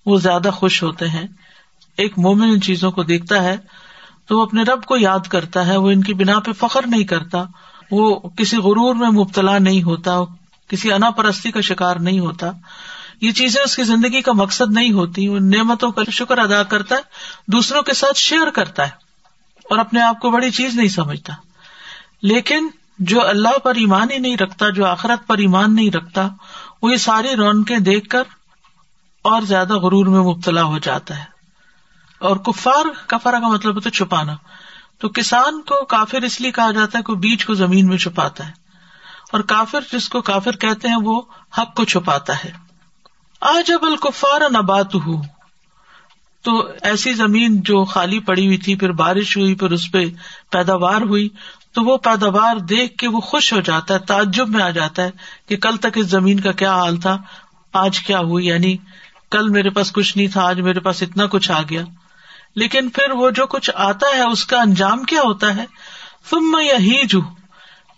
وہ 0.06 0.18
زیادہ 0.18 0.50
خوش 0.54 0.84
ہوتے 0.84 1.10
ہیں۔ 1.10 1.28
ایک 1.98 2.20
مومن 2.20 2.50
ان 2.50 2.62
چیزوں 2.62 2.92
کو 2.92 3.04
دیکھتا 3.04 3.44
ہے، 3.44 3.58
تو 4.26 4.38
وہ 4.38 4.44
اپنے 4.44 4.64
رب 4.64 4.86
کو 4.86 4.98
یاد 4.98 5.28
کرتا 5.28 5.68
ہے، 5.68 5.78
وہ 5.78 5.92
ان 5.92 6.04
کی 6.04 6.14
بنا 6.14 6.40
پہ 6.40 6.52
فخر 6.52 6.88
نہیں 6.88 7.04
کرتا، 7.04 7.44
وہ 7.92 8.20
کسی 8.20 8.58
غرور 8.58 8.96
میں 8.96 9.10
مبتلا 9.10 9.58
نہیں 9.58 9.84
ہوتا، 9.84 10.20
کسی 10.68 10.94
انا 10.94 11.10
پرستی 11.10 11.52
کا 11.52 11.62
شکار 11.62 11.96
نہیں 11.96 12.20
ہوتا۔ 12.20 12.52
یہ 13.22 13.32
چیزیں 13.32 13.62
اس 13.62 13.76
کی 13.76 13.84
زندگی 13.84 14.22
کا 14.22 14.32
مقصد 14.32 14.74
نہیں 14.74 14.92
ہوتی 14.92 15.28
وہ 15.28 15.40
نعمتوں 15.40 15.92
کا 15.92 16.02
شکر 16.12 16.38
ادا 16.38 16.64
کرتا 16.64 16.96
ہے، 16.96 17.02
دوسروں 17.48 17.82
کے 17.82 17.94
ساتھ 17.94 18.18
شیئر 18.18 18.50
کرتا 18.50 18.84
ہے 18.84 18.92
اور 19.70 19.78
اپنے 19.78 20.02
آپ 20.02 20.20
کو 20.20 20.32
بڑی 20.32 20.52
چیز 20.52 20.76
نہیں 20.76 20.88
سمجھتا۔ 20.88 21.34
لیکن 22.22 22.68
جو 23.00 23.28
اللہ 23.28 23.58
پر 23.64 23.76
ایمان 23.76 24.12
ہی 24.12 24.18
نہیں 24.18 24.38
رکھتا، 24.38 24.70
جو 24.70 24.86
آخرت 24.86 25.28
پر 25.28 25.38
ایمان 25.38 25.76
نہیں 25.76 25.92
رکھتا، 25.92 26.28
وہ 26.82 26.92
یہ 26.92 26.98
ساری 26.98 27.36
رونقیں 27.36 27.80
دیکھ 27.80 28.10
کر 28.10 28.24
اور 29.22 29.42
زیادہ 29.42 29.74
غرور 29.74 30.06
میں 30.06 30.20
مبتلا 30.20 30.64
ہو 30.64 30.80
جاتا 30.80 31.18
ہے۔ 31.20 31.24
اور 32.20 32.36
کفار 32.36 32.86
کفارا 33.08 33.40
کا 33.40 33.48
مطلب 33.48 33.76
ہوتا 33.76 33.90
ہے 33.90 33.98
چھپانا۔ 33.98 34.36
تو 34.98 35.10
کسان 35.10 35.62
کو 35.62 35.86
کافر 35.86 36.22
اس 36.22 36.42
لیے 36.42 36.52
کہا 36.52 36.72
جاتا 36.72 36.98
ہے 36.98 37.04
کہ 37.04 37.14
بیج 37.14 37.46
کو 37.46 37.54
زمین 37.54 37.88
میں 37.88 37.98
چھپاتا 37.98 38.48
ہے۔ 38.48 38.52
اور 39.32 39.40
کافر 39.40 39.80
جس 39.94 40.10
کو 40.10 40.22
کافر 40.22 40.56
کہتے 40.56 40.88
ہیں، 40.88 40.98
وہ 41.04 41.22
حق 41.58 41.76
کو 41.76 41.86
چھپاتا 41.86 42.34
ہے۔ 42.44 42.71
آج 43.42 43.72
اب 43.72 43.86
الکفار 43.86 44.42
نبات 44.50 44.96
ہوں 44.96 45.22
تو 46.44 46.68
ایسی 46.82 47.14
زمین 47.14 47.62
جو 47.62 47.86
خالی 47.86 48.20
پڑی 48.20 48.46
ہوئی 48.46 48.58
تھی، 48.58 48.76
پھر 48.76 48.92
بارش 48.92 49.38
ہوئی، 49.38 49.56
پھر 49.56 49.72
اس 49.72 49.92
پہ 49.92 50.06
پیداوار 50.52 51.02
ہوئی، 51.02 51.30
تو 51.74 51.84
وہ 51.84 51.98
پیداوار 51.98 52.56
دیکھ 52.56 52.98
کے 52.98 53.08
وہ 53.08 53.20
خوش 53.20 53.54
ہو 53.54 53.60
جاتا 53.60 53.94
ہے، 53.94 54.00
تعجب 54.00 54.50
میں 54.50 54.64
آ 54.64 54.70
جاتا 54.70 55.04
ہے 55.04 55.12
کہ 55.50 55.58
کل 55.58 55.78
تک 55.78 55.88
اس 55.96 56.06
زمین 56.06 56.40
کا 56.40 56.52
کیا 56.52 56.74
حال 56.76 56.98
تھا، 56.98 57.18
آج 57.74 58.00
کیا 58.00 58.20
ہوئی 58.20 58.46
یعنی 58.46 58.78
کل 59.32 59.50
میرے 59.50 59.70
پاس 59.70 59.92
کچھ 59.92 60.18
نہیں 60.18 60.28
تھا، 60.28 60.48
آج 60.48 60.62
میرے 60.62 60.80
پاس 60.80 61.02
اتنا 61.02 61.26
کچھ 61.26 61.52
آ 61.52 61.62
گیا۔ 61.70 61.82
لیکن 62.56 62.90
پھر 62.90 63.12
وہ 63.12 63.30
جو 63.30 63.48
کچھ 63.48 63.72
آتا 63.76 64.08
ہے، 64.08 64.24
اس 64.24 64.46
کا 64.46 64.62
انجام 64.62 65.04
کیا 65.04 65.22
ہوتا 65.22 65.56
ہے؟ 65.56 65.66
تم 66.30 66.52
میں 66.52 66.66
یہی 66.66 67.08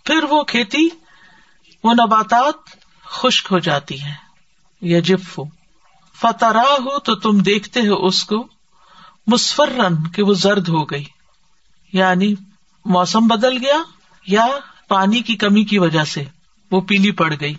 پھر 0.04 0.24
وہ 0.24 0.42
کھیتی، 0.42 0.88
وہ 1.84 1.94
نباتات 1.94 2.54
خشک 3.04 3.48
ہو 3.50 3.58
جاتی 3.58 4.02
ہے 4.02 4.23
یا 4.84 5.00
جف 5.00 5.38
ہو 5.38 5.44
فتح 6.20 6.46
ہو 6.46 6.98
تو 6.98 7.14
تم 7.14 7.38
دیکھتے 7.38 7.80
ہو 7.80 8.06
اس 8.06 8.24
کو 8.24 8.46
مسفرن 9.26 10.08
کہ 10.08 10.22
وہ 10.22 10.34
زرد 10.34 10.68
ہو 10.68 10.84
گئی۔ 10.84 11.04
یعنی 11.92 12.34
موسم 12.84 13.26
بدل 13.26 13.56
گیا 13.56 13.82
یا 14.26 14.46
پانی 14.88 15.20
کی 15.20 15.36
کمی 15.36 15.64
کی 15.64 15.78
وجہ 15.78 16.04
سے 16.04 16.24
وہ 16.70 16.80
پیلی 16.80 17.10
پڑ 17.10 17.34
گئی۔ 17.40 17.54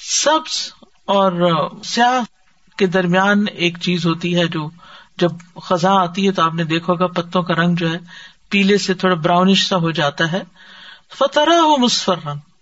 سبز 0.00 0.72
اور 1.04 1.52
سیاہ 1.84 2.20
کے 2.78 2.86
درمیان 2.86 3.44
ایک 3.52 3.78
چیز 3.80 4.06
ہوتی 4.06 4.36
ہے 4.36 4.46
جو 4.46 4.70
جب 5.18 5.30
خزاں 5.62 5.96
آتی 5.96 6.26
ہے 6.26 6.32
تو 6.32 6.42
آپ 6.42 6.54
نے 6.54 6.64
دیکھا 6.64 6.92
ہوگا 6.92 7.06
پتوں 7.06 7.42
کا 7.42 7.54
رنگ 7.54 7.76
جو 7.76 7.92
ہے 7.92 7.98
پیلے 8.50 8.78
سے 8.78 8.94
تھوڑا 8.94 9.14
براؤنش 9.14 9.68
سا 9.68 9.76
ہو 9.76 9.90
جاتا 9.90 10.32
ہے۔ 10.32 10.42
فتح 11.14 11.40
ہو 11.40 11.76
مسفر 11.76 12.18
رنگ 12.26 12.53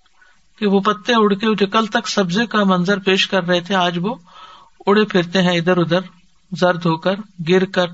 کہ 0.59 0.67
وہ 0.67 0.81
پتے 0.81 1.13
اڑ 1.17 1.35
کے 1.35 1.55
جو 1.55 1.67
کل 1.67 1.87
تک 1.87 2.09
سبزے 2.09 2.47
کا 2.47 2.65
منظر 2.65 2.99
پیش 2.99 3.29
کر 3.29 3.45
رہے 3.45 3.61
تھے، 3.61 3.75
آج 3.75 3.99
وہ 4.03 4.15
اڑے 4.87 5.05
پھرتے 5.05 5.43
ہیں 5.43 5.57
ادھر 5.59 5.77
ادھر، 5.77 6.01
زرد 6.53 6.87
ہو 6.87 6.97
کر، 6.97 7.15
گر 7.49 7.65
کر۔ 7.65 7.87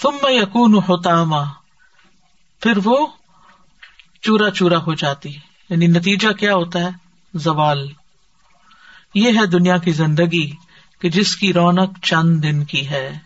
تم 0.00 0.10
میں 0.22 0.32
یقون 0.32 0.74
ہوتا 0.74 1.24
ماں 1.24 1.44
پھر 2.60 2.72
وہ 2.84 3.06
چورا 4.22 4.50
چورا 4.50 4.76
ہو 4.76 4.94
جاتی۔ 4.94 5.30
یعنی 5.70 5.86
نتیجہ 5.86 6.32
کیا 6.32 6.54
ہوتا 6.54 6.78
ہے؟ 6.78 6.88
زوال۔ 7.34 7.90
یہ 9.14 9.40
ہے 9.40 9.46
دنیا 9.46 9.76
کی 9.76 9.92
زندگی 9.92 10.50
کہ 11.00 11.08
جس 11.08 11.36
کی 11.36 11.52
رونق 11.52 11.98
چند 12.02 12.42
دن 12.42 12.64
کی 12.64 12.88
ہے۔ 12.88 13.18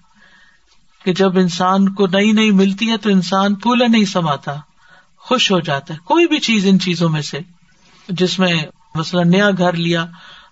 کہ 1.05 1.13
جب 1.15 1.39
انسان 1.39 1.95
کو 1.95 2.07
نئی 2.07 2.33
نئی 2.33 2.51
ملتی 2.51 2.91
ہے 2.91 2.97
تو 2.97 3.11
انسان 3.11 3.55
پھولے 3.55 3.89
نہیں 3.89 4.05
سماتا، 4.05 4.55
خوش 5.17 5.53
ہو 5.53 5.61
جاتا 5.61 5.95
ہے۔ 5.95 5.99
کوئی 6.05 6.27
بھی 6.27 6.39
چیز 6.39 6.67
ان 6.67 6.81
چیزوں 6.81 7.09
میں 7.09 7.23
سے 7.23 7.39
جس 8.09 8.39
میں 8.39 8.63
مثلاً 8.95 9.31
نیا 9.31 9.51
گھر 9.59 9.73
لیا، 9.73 10.07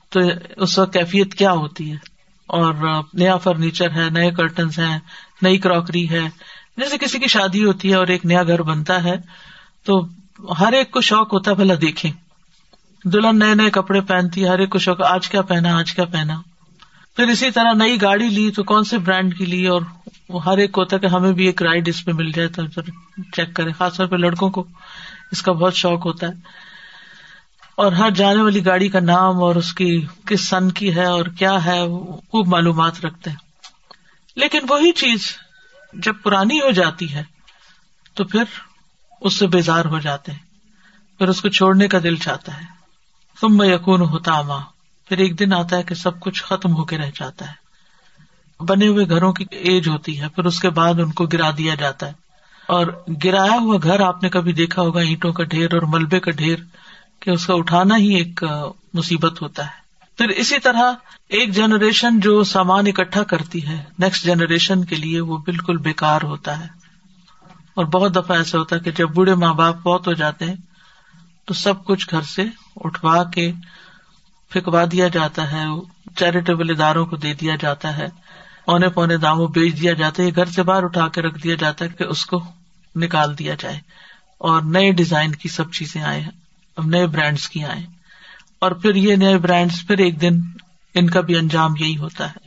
تو 0.08 0.20
اس 0.56 0.78
وقت 0.78 0.92
کیفیت 0.92 1.34
کیا 1.34 1.52
ہوتی 1.52 1.92
ہے؟ 1.92 1.96
اور 2.46 2.74
نیا 3.14 3.36
فرنیچر 3.36 3.90
ہے، 3.90 4.10
نئے 4.10 4.30
کرٹنس 4.30 4.78
ہیں، 4.78 4.98
نئی 5.42 5.58
کراکری 5.58 6.10
ہے، 6.10 6.28
جیسے 6.76 6.98
کسی 6.98 7.18
کی 7.18 7.26
شادی 7.26 7.64
ہوتی 7.64 7.90
ہے 7.90 7.94
اور 7.94 8.06
ایک 8.06 8.26
نیا 8.26 8.42
گھر 8.42 8.62
بنتا 8.62 9.04
ہے، 9.04 9.14
تو 9.84 10.08
ہر 10.60 10.72
ایک 10.72 10.90
کو 10.90 11.00
شوق 11.00 11.32
ہوتا 11.32 11.50
ہے، 11.50 11.56
بھلا 11.56 11.74
دیکھیں۔ 11.80 12.12
دلہن 13.04 13.38
نئے 13.38 13.54
نئے 13.54 13.70
کپڑے 13.70 14.00
پہنتی 14.00 14.44
ہے، 14.44 14.48
ہر 14.48 14.58
ایک 14.58 14.70
کو 14.70 14.78
شوق، 14.78 15.02
آج 15.02 15.28
کیا 15.28 15.42
پہنا، 15.42 15.78
آج 15.78 15.94
کیا 15.94 16.04
پہنا۔ 16.04 16.40
پھر 17.16 17.24
اسی 17.24 17.50
طرح 17.50 17.72
نئی 17.72 18.02
گاڑی 18.02 18.28
لی، 18.28 18.50
تو 18.50 18.62
کون 18.62 18.84
سے 18.84 18.98
برانڈ 18.98 19.38
کی 19.38 19.44
لی؟ 19.44 19.66
اور 19.66 19.82
وہ 20.28 20.44
ہر 20.44 20.58
ایک 20.58 20.72
کو 20.72 20.80
ہوتا 20.80 20.96
ہے 20.96 21.00
کہ 21.00 21.06
ہمیں 21.06 21.32
بھی 21.32 21.46
ایک 21.46 21.62
رائڈ 21.62 21.88
اس 21.88 22.04
پہ 22.04 22.12
مل 22.12 22.32
جائے، 22.32 22.48
تو 22.48 22.62
چیک 23.36 23.54
کرے 23.54 23.72
خاص 23.72 23.96
طور 23.96 24.06
پہ 24.06 24.16
لڑکوں 24.16 24.50
کو۔ 24.50 24.64
اس 25.32 25.42
کا 25.42 25.52
بہت 25.52 25.74
شوق 25.74 26.06
ہوتا 26.06 26.26
ہے۔ 26.26 26.65
اور 27.76 27.92
ہر 27.92 28.10
جانے 28.10 28.42
والی 28.42 28.66
گاڑی 28.66 28.88
کا 28.88 29.00
نام 29.00 29.42
اور 29.42 29.56
اس 29.56 29.72
کی 29.72 30.06
کس 30.26 30.48
سن 30.48 30.70
کی 30.70 30.94
ہے 30.94 31.04
اور 31.04 31.26
کیا 31.26 31.64
ہے 31.64 31.80
خوب 32.28 32.46
معلومات 32.46 33.04
رکھتے 33.04 33.30
ہیں۔ 33.30 33.36
لیکن 34.36 34.58
وہی 34.68 34.92
چیز 34.92 35.32
جب 35.92 36.14
پرانی 36.22 36.58
ہو 36.58 36.70
جاتی 36.70 37.14
ہے، 37.14 37.22
تو 38.14 38.24
پھر 38.24 38.44
اس 39.20 39.34
سے 39.34 39.46
بیزار 39.46 39.84
ہو 39.84 39.98
جاتے 39.98 40.32
ہیں۔ 40.32 40.38
پھر 41.18 41.28
اس 41.28 41.40
کو 41.40 41.48
چھوڑنے 41.48 41.88
کا 41.88 41.98
دل 42.02 42.16
چاہتا 42.16 42.56
ہے۔ 42.56 42.66
تم 43.40 43.56
میں 43.56 43.68
یقون 43.68 44.00
ہوتا 44.00 44.42
ماں 44.42 44.60
پھر 45.08 45.18
ایک 45.18 45.38
دن 45.38 45.52
آتا 45.52 45.76
ہے 45.76 45.82
کہ 45.82 45.94
سب 45.94 46.20
کچھ 46.20 46.44
ختم 46.44 46.76
ہو 46.76 46.84
کے 46.84 46.98
رہ 46.98 47.10
جاتا 47.14 47.48
ہے۔ 47.48 47.66
بنے 48.64 48.86
ہوئے 48.86 49.08
گھروں 49.08 49.32
کی 49.32 49.44
ایج 49.50 49.88
ہوتی 49.88 50.20
ہے، 50.20 50.28
پھر 50.28 50.44
اس 50.44 50.60
کے 50.60 50.70
بعد 50.70 50.94
ان 50.94 51.12
کو 51.12 51.26
گرا 51.26 51.50
دیا 51.58 51.74
جاتا 51.74 52.06
ہے۔ 52.06 52.12
اور 52.68 53.04
گرایا 53.24 53.58
ہوا 53.60 53.78
گھر 53.82 54.00
آپ 54.00 54.22
نے 54.22 54.28
کبھی 54.28 54.52
دیکھا 54.52 54.82
ہوگا، 54.82 55.00
اینٹوں 55.00 55.32
کا 55.32 55.44
ڈھیر 55.44 55.74
اور 55.74 55.82
ملبے 55.82 56.20
کا 56.20 56.30
ڈھیر۔ 56.30 56.56
کہ 57.20 57.30
اس 57.30 57.46
کا 57.46 57.54
اٹھانا 57.54 57.96
ہی 57.96 58.14
ایک 58.14 58.44
مصیبت 58.94 59.42
ہوتا 59.42 59.64
ہے۔ 59.64 59.86
پھر 60.18 60.28
اسی 60.28 60.58
طرح 60.58 60.92
ایک 61.28 61.54
جنریشن 61.54 62.20
جو 62.20 62.44
سامان 62.44 62.86
اکٹھا 62.86 63.22
کرتی 63.22 63.66
ہے 63.66 63.84
نیکسٹ 63.98 64.24
جنریشن 64.24 64.84
کے 64.84 64.96
لیے 64.96 65.20
وہ 65.20 65.36
بالکل 65.36 65.76
بےکار 65.76 66.20
ہوتا 66.22 66.60
ہے۔ 66.60 66.66
اور 67.74 67.84
بہت 67.84 68.16
دفعہ 68.16 68.36
ایسا 68.36 68.58
ہوتا 68.58 68.76
ہے 68.76 68.80
کہ 68.80 68.90
جب 68.90 69.08
بوڑھے 69.08 69.34
ماں 69.34 69.54
باپ 69.54 69.76
بہت 69.76 70.06
ہو 70.06 70.12
جاتے 70.12 70.44
ہیں، 70.44 70.54
تو 71.44 71.54
سب 71.54 71.84
کچھ 71.84 72.08
گھر 72.10 72.22
سے 72.22 72.44
اٹھوا 72.76 73.24
کے 73.24 73.52
پھینکوا 74.48 74.84
دیا 74.92 75.08
جاتا 75.08 75.52
ہے، 75.52 75.64
چیریٹیبل 76.16 76.70
اداروں 76.70 77.06
کو 77.06 77.16
دے 77.16 77.34
دیا 77.34 77.56
جاتا 77.60 77.98
ہے۔ 77.98 78.06
اونے 78.64 78.88
پونے 78.88 79.16
داموں 79.16 79.48
بیچ 79.48 79.80
دیا 79.80 79.92
جاتا 79.92 80.22
ہے 80.22 80.28
گھر 80.36 80.44
سے 80.44 80.62
باہر 80.62 80.82
اٹھا 80.82 81.08
کے 81.08 81.22
رکھ 81.22 81.42
دیا 81.42 81.54
جاتا 81.54 81.84
ہے 81.84 81.90
کہ 81.90 82.04
اس 82.04 82.26
کو 82.26 82.44
نکال 82.96 83.38
دیا 83.38 83.54
جائے۔ 83.58 83.80
اور 84.38 84.62
نئے 84.62 84.92
ڈیزائن 84.92 85.32
کی 85.32 85.48
سب 85.48 85.72
چیزیں 85.72 86.02
آئے 86.02 86.20
ہیں۔ 86.20 86.45
اب 86.76 86.86
نئے 86.86 87.06
برانڈس 87.06 87.48
کی 87.48 87.64
آئے 87.64 87.86
اور 88.58 88.70
پھر 88.70 88.94
یہ 88.94 89.16
نئے 89.16 89.38
برانڈس 89.38 89.86
پھر 89.86 89.98
ایک 89.98 90.20
دن 90.20 90.40
ان 90.94 91.10
کا 91.10 91.20
بھی 91.20 91.36
انجام 91.38 91.76
یہی 91.78 91.96
ہوتا 91.96 92.30
ہے۔ 92.30 92.46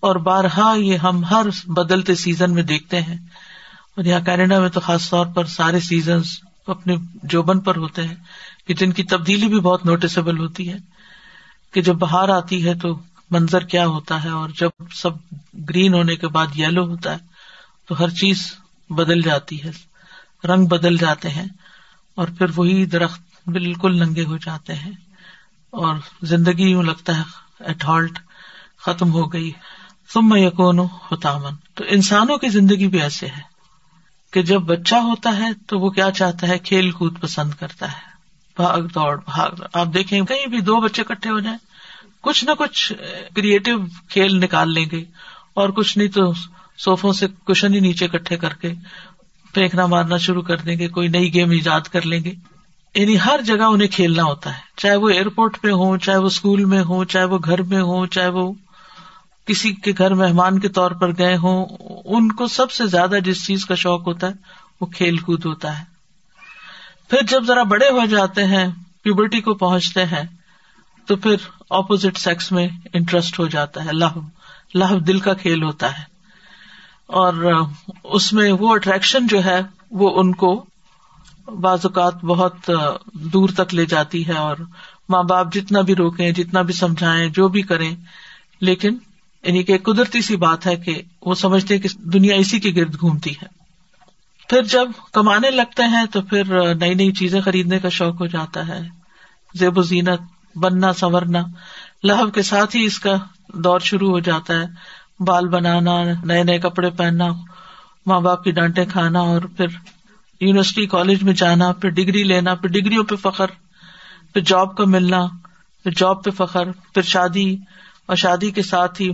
اور 0.00 0.16
بارہا 0.16 0.74
یہ 0.76 0.96
ہم 0.96 1.24
ہر 1.24 1.46
بدلتے 1.66 2.14
سیزن 2.14 2.54
میں 2.54 2.62
دیکھتے 2.62 3.00
ہیں۔ 3.00 3.18
اور 3.96 4.04
یہاں 4.04 4.20
کینیڈا 4.20 4.60
میں 4.60 4.68
تو 4.68 4.80
خاص 4.80 5.10
طور 5.10 5.26
پر 5.26 5.44
سارے 5.44 5.80
سیزن 5.80 6.20
اپنے 6.66 6.96
جوبن 7.22 7.60
پر 7.60 7.76
ہوتے 7.76 8.08
ہیں 8.08 8.14
کہ 8.66 8.74
جن 8.74 8.92
کی 8.92 9.02
تبدیلی 9.02 9.48
بھی 9.48 9.60
بہت 9.60 9.86
نوٹسبل 9.86 10.38
ہوتی 10.38 10.72
ہے۔ 10.72 10.76
کہ 11.72 11.82
جب 11.82 11.94
باہر 11.94 12.28
آتی 12.28 12.68
ہے 12.68 12.74
تو 12.74 12.98
منظر 13.30 13.60
کیا 13.60 13.86
ہوتا 13.86 14.24
ہے 14.24 14.28
اور 14.28 14.48
جب 14.48 14.70
سب 14.94 15.10
گرین 15.68 15.94
ہونے 15.94 16.16
کے 16.16 16.28
بعد 16.28 16.46
یلو 16.56 16.86
ہوتا 16.86 17.12
ہے 17.12 17.18
تو 17.88 18.02
ہر 18.02 18.08
چیز 18.08 18.54
بدل 18.90 19.22
جاتی 19.22 19.64
ہے، 19.64 19.70
رنگ 20.44 20.66
بدل 20.66 20.96
جاتے 20.96 21.30
ہیں۔ 21.30 21.46
اور 22.14 22.28
پھر 22.38 22.46
وہی 22.56 22.84
درخت 22.84 23.29
بالکل 23.46 23.98
ننگے 23.98 24.24
ہو 24.24 24.36
جاتے 24.36 24.74
ہیں 24.74 24.92
اور 25.70 25.96
زندگی 26.22 26.70
یوں 26.70 26.82
لگتا 26.82 27.16
ہے 27.18 27.22
ایٹالٹ 27.60 28.18
ختم 28.78 29.12
ہو 29.12 29.32
گئی۔ 29.32 29.52
تم 30.12 30.28
میں 30.28 30.40
یقون 30.40 30.78
ہوتا 30.78 31.38
من 31.38 31.54
تو 31.74 31.84
انسانوں 31.88 32.38
کی 32.38 32.48
زندگی 32.48 32.88
بھی 32.88 33.00
ایسے 33.00 33.26
ہے 33.26 33.50
کہ 34.30 34.42
جب 34.42 34.60
بچہ 34.60 34.94
ہوتا 34.94 35.36
ہے 35.36 35.48
تو 35.66 35.78
وہ 35.78 35.90
کیا 35.90 36.10
چاہتا 36.10 36.48
ہے؟ 36.48 36.58
کھیل 36.58 36.90
کود 36.90 37.20
پسند 37.20 37.54
کرتا 37.54 37.92
ہے۔ 37.92 38.10
بھاگ 38.56 38.82
دوڑ، 38.82 39.20
بھاگ۔ 39.24 39.50
آپ 39.74 39.94
دیکھیں 39.94 40.20
کہیں 40.20 40.46
بھی 40.46 40.60
دو 40.60 40.80
بچے 40.80 41.04
کٹھے 41.04 41.30
ہو 41.30 41.38
جائیں، 41.40 41.58
کچھ 42.20 42.44
نہ 42.44 42.50
کچھ 42.58 42.92
کریٹو 43.36 43.70
کھیل 44.08 44.36
نکال 44.40 44.74
لیں 44.74 44.86
گے 44.92 45.04
اور 45.54 45.68
کچھ 45.68 45.98
نہیں 45.98 46.08
تو 46.08 46.32
سوفوں 46.78 47.12
سے 47.12 47.26
کشن 47.48 47.74
ہی 47.74 47.80
نیچے 47.80 48.08
کٹھے 48.08 48.36
کر 48.36 48.54
کے 48.54 48.72
پھینکنا 49.54 49.86
مارنا 49.86 50.16
شروع 50.16 50.42
کر 50.42 50.56
دیں 50.56 50.78
گے، 50.78 50.88
کوئی 50.88 51.08
نئی 51.08 51.34
گیم 51.34 51.50
ایجاد 51.50 51.80
کر 51.80 52.06
لیں 52.06 52.24
گے۔ 52.24 52.32
یعنی 52.94 53.16
ہر 53.20 53.40
جگہ 53.42 53.62
انہیں 53.62 53.88
کھیلنا 53.88 54.22
ہوتا 54.24 54.54
ہے۔ 54.54 54.60
چاہے 54.76 54.96
وہ 54.96 55.08
ایئرپورٹ 55.08 55.60
پہ 55.60 55.70
ہوں، 55.70 55.96
چاہے 55.96 56.16
وہ 56.16 56.26
اسکول 56.26 56.64
میں 56.64 56.82
ہوں، 56.82 57.04
چاہے 57.04 57.24
وہ 57.24 57.38
گھر 57.44 57.62
میں 57.62 57.82
ہوں، 57.82 58.06
چاہے 58.06 58.28
وہ 58.28 58.52
کسی 59.46 59.72
کے 59.72 59.92
گھر 59.98 60.14
مہمان 60.14 60.58
کے 60.58 60.68
طور 60.68 60.90
پر 60.90 61.18
گئے 61.18 61.36
ہوں، 61.36 61.66
ان 62.04 62.32
کو 62.32 62.46
سب 62.46 62.70
سے 62.70 62.86
زیادہ 62.86 63.16
جس 63.24 63.46
چیز 63.46 63.66
کا 63.66 63.74
شوق 63.74 64.06
ہوتا 64.06 64.26
ہے 64.26 64.32
وہ 64.80 64.86
کھیل 64.86 65.16
کود 65.16 65.46
ہوتا 65.46 65.78
ہے۔ 65.78 65.84
پھر 67.10 67.18
جب 67.28 67.44
ذرا 67.44 67.62
بڑے 67.62 67.90
ہو 67.90 68.06
جاتے 68.06 68.44
ہیں 68.44 68.66
پیوبرٹی 69.02 69.40
کو 69.40 69.54
پہنچتے 69.54 70.04
ہیں، 70.04 70.22
تو 71.06 71.16
پھر 71.16 71.34
اپوزٹ 71.70 72.18
سیکس 72.18 72.52
میں 72.52 72.68
انٹرسٹ 72.92 73.38
ہو 73.38 73.46
جاتا 73.46 73.84
ہے 73.84 73.92
لہ 73.92 74.18
لہ 74.74 74.98
دل 74.98 75.18
کا 75.18 75.34
کھیل 75.34 75.62
ہوتا 75.62 75.98
ہے۔ 75.98 76.02
اور 77.06 77.62
اس 78.04 78.32
میں 78.32 78.52
وہ 78.52 78.74
اٹریکشن 78.74 79.26
جو 79.26 79.44
ہے، 79.44 79.60
وہ 79.90 80.20
ان 80.20 80.34
کو 80.34 80.64
بعض 81.50 81.78
اوقات 81.82 82.24
بہت 82.24 82.70
دور 83.14 83.48
تک 83.48 83.74
لے 83.74 83.86
جاتی 83.86 84.26
ہے 84.26 84.32
اور 84.32 84.56
ماں 85.08 85.22
باپ 85.22 85.52
جتنا 85.52 85.80
بھی 85.80 85.94
روکیں، 85.94 86.30
جتنا 86.30 86.62
بھی 86.62 86.74
سمجھائیں، 86.74 87.28
جو 87.28 87.48
بھی 87.48 87.62
کریں، 87.62 87.96
لیکن 88.60 88.96
یعنی 89.44 89.62
کہ 89.62 89.78
قدرتی 89.78 90.20
سی 90.20 90.36
بات 90.36 90.66
ہے 90.66 90.76
کہ 90.76 91.02
وہ 91.22 91.34
سمجھتے 91.34 91.78
کہ 91.78 91.88
دنیا 91.98 92.34
اسی 92.36 92.60
کے 92.60 92.70
گرد 92.76 93.00
گھومتی 93.00 93.30
ہے۔ 93.30 93.46
پھر 94.48 94.62
جب 94.62 94.88
کمانے 95.12 95.50
لگتے 95.50 95.82
ہیں 95.82 96.06
تو 96.06 96.22
پھر 96.22 96.74
نئی 96.74 96.94
نئی 96.94 97.12
چیزیں 97.12 97.40
خریدنے 97.40 97.78
کا 97.78 97.88
شوق 97.88 98.20
ہو 98.20 98.26
جاتا 98.26 98.68
ہے۔ 98.68 98.80
زیب 99.54 99.78
و 99.78 99.82
زینت، 99.82 100.20
بننا، 100.58 100.92
سنورنا 100.92 101.42
لہب 102.04 102.34
کے 102.34 102.42
ساتھ 102.42 102.76
ہی 102.76 102.84
اس 102.84 102.98
کا 102.98 103.14
دور 103.54 103.80
شروع 103.80 104.10
ہو 104.10 104.18
جاتا 104.18 104.54
ہے۔ 104.54 104.64
بال 105.22 105.48
بنانا، 105.48 106.02
نئے 106.24 106.42
نئے 106.42 106.58
کپڑے 106.58 106.90
پہننا، 106.90 107.26
ماں 108.06 108.20
باپ 108.20 108.44
کی 108.44 108.50
ڈانٹے 108.50 108.84
کھانا 108.84 109.20
اور 109.20 109.42
پھر 109.42 109.66
یونیورسٹی 110.40 110.86
کالج 110.86 111.22
میں 111.22 111.32
جانا، 111.32 111.72
پھر 111.72 111.88
ڈگری 111.88 112.24
لینا، 112.24 112.54
پھر 112.54 112.68
ڈگریوں 112.68 113.04
پہ 113.04 113.16
فخر، 113.16 113.46
پھر 114.32 114.40
جاب 114.40 114.76
کا 114.76 114.84
ملنا، 114.84 115.26
پھر 115.82 115.90
جاب 115.90 116.24
پہ 116.24 116.30
فخر، 116.30 116.72
پھر 116.72 117.02
شادی 117.02 117.56
اور 118.06 118.16
شادی 118.16 118.50
کے 118.50 118.62
ساتھ 118.62 119.02
ہی 119.02 119.08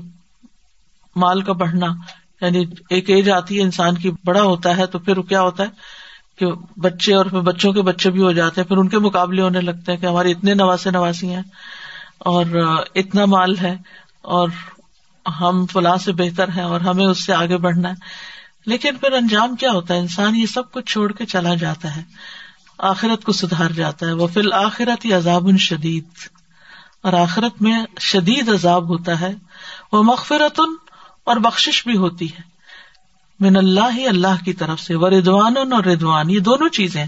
مال 1.17 1.41
کا 1.43 1.53
بڑھنا۔ 1.53 1.87
یعنی 2.41 2.65
ایک 2.91 3.11
ایج 3.11 3.31
آتی 3.31 3.59
ہے، 3.59 3.63
انسان 3.63 3.95
کی 3.95 4.11
بڑا 4.25 4.43
ہوتا 4.43 4.77
ہے 4.77 4.87
تو 4.87 4.99
پھر 4.99 5.21
کیا 5.21 5.43
ہوتا 5.43 5.63
ہے 5.63 5.69
کہ 6.39 6.47
بچے 6.81 7.15
اور 7.15 7.27
پھر 7.27 7.41
بچوں 7.41 7.73
کے 7.73 7.83
بچے 7.83 8.11
بھی 8.11 8.23
ہو 8.23 8.33
جاتے 8.33 8.61
ہیں، 8.61 8.69
پھر 8.69 8.77
ان 8.77 8.89
کے 8.89 8.99
مقابلے 8.99 9.43
ہونے 9.43 9.61
لگتے 9.61 9.93
ہیں 9.93 9.99
کہ 9.99 10.07
ہمارے 10.07 10.31
اتنے 10.31 10.55
نواسے 10.55 10.91
نواسی 10.91 11.35
ہیں 11.35 11.43
اور 12.19 12.45
اتنا 12.95 13.25
مال 13.25 13.59
ہے 13.59 13.77
اور 14.23 14.49
ہم 15.41 15.67
فلاں 15.67 15.97
سے 15.97 16.13
بہتر 16.13 16.49
ہیں 16.49 16.63
اور 16.63 16.81
ہمیں 16.81 17.07
اس 17.07 17.27
سے 17.27 17.33
آگے 17.33 17.57
بڑھنا 17.57 17.89
ہے۔ 17.89 17.95
لیکن 18.67 18.97
پھر 18.97 19.13
انجام 19.13 19.57
کیا 19.57 19.71
ہوتا 19.71 19.95
ہے؟ 19.95 19.99
انسان 19.99 20.37
یہ 20.37 20.47
سب 20.47 20.73
کچھ 20.73 20.93
چھوڑ 20.93 21.13
کے 21.13 21.27
چلا 21.27 21.55
جاتا 21.55 21.97
ہے۔ 21.97 22.03
آخرت 22.79 23.25
کو 23.25 23.33
سدھار 23.33 23.71
جاتا 23.71 24.07
ہے۔ 24.07 24.13
وہ 24.13 24.27
فی 24.27 24.41
الآخرت 24.41 25.05
ہی 25.05 25.13
عذاب 25.13 25.57
شدید 25.59 26.05
اور 27.03 27.13
آخرت 27.13 27.63
میں 27.63 27.85
شدید 28.01 28.49
عذاب 28.49 28.89
ہوتا 28.89 29.21
ہے۔ 29.21 29.35
وہ 29.93 30.03
مغفرت 30.03 30.61
اور 31.25 31.37
بخش 31.37 31.87
بھی 31.87 31.97
ہوتی 31.97 32.29
ہے۔ 32.29 32.41
من 33.41 33.57
اللہ 33.57 33.97
ہی 33.97 34.09
اللہ 34.09 34.45
کی 34.45 34.53
طرف 34.53 34.81
سے۔ 34.81 34.95
وہ 34.95 35.09
ردوان 35.09 35.55
اور 35.57 35.85
ردوان 35.85 36.31
یہ 36.31 36.41
دونوں 36.41 36.69
چیزیں۔ 36.69 37.07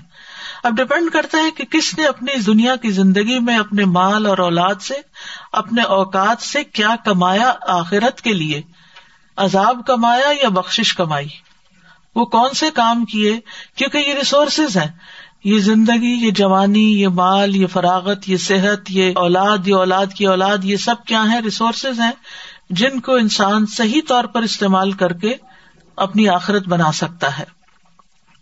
اب 0.63 0.73
ڈپینڈ 0.73 1.11
کرتا 1.11 1.39
ہے 1.39 1.51
کہ 1.51 1.65
کس 1.65 1.99
نے 1.99 2.07
اپنی 2.07 2.33
اس 2.33 2.47
دنیا 2.47 2.77
کی 2.77 2.91
زندگی 2.91 3.39
میں 3.39 3.59
اپنے 3.59 3.85
مال 3.85 4.27
اور 4.27 4.39
اولاد 4.39 4.83
سے، 4.83 4.95
اپنے 5.53 5.83
اوقات 5.83 6.43
سے 6.43 6.65
کیا 6.65 6.97
کمایا 7.05 7.53
آخرت 7.69 8.21
کے 8.21 8.33
لیے۔ 8.33 8.63
عذاب 9.37 9.81
کمایا 9.87 10.33
یا 10.43 10.49
بخش 10.49 10.95
کمائی؟ 10.95 11.48
وہ 12.19 12.25
کون 12.25 12.55
سے 12.55 12.67
کام 12.75 13.05
کیے؟ 13.05 13.41
کیونکہ 13.77 13.99
یہ 13.99 14.15
ریسورسز 14.15 14.77
ہیں۔ 14.77 14.91
یہ 15.45 15.59
زندگی، 15.59 16.27
یہ 16.27 16.31
جوانی، 16.31 17.03
یہ 17.03 17.09
مال، 17.09 17.57
یہ 17.57 17.67
فراغت، 17.67 18.29
یہ 18.29 18.37
صحت، 18.37 18.91
یہ 18.91 19.13
اولاد 19.17 19.69
یہ 19.69 19.75
اولاد 19.75 20.07
کی 20.07 20.27
اولاد، 20.27 20.59
یہ 20.65 20.77
سب 20.77 20.95
کیا 21.07 21.25
ہے 21.31 21.41
ریسورسز 21.41 22.01
ہیں 22.01 22.13
جن 22.71 23.01
کو 23.01 23.15
انسان 23.15 23.67
صحیح 23.67 24.01
طور 24.09 24.25
پر 24.25 24.43
استعمال 24.43 24.93
کر 24.93 25.13
کے 25.13 25.35
اپنی 25.97 26.29
آخرت 26.29 26.69
بنا 26.69 26.93
سکتا 26.93 27.39
ہے۔ 27.39 27.45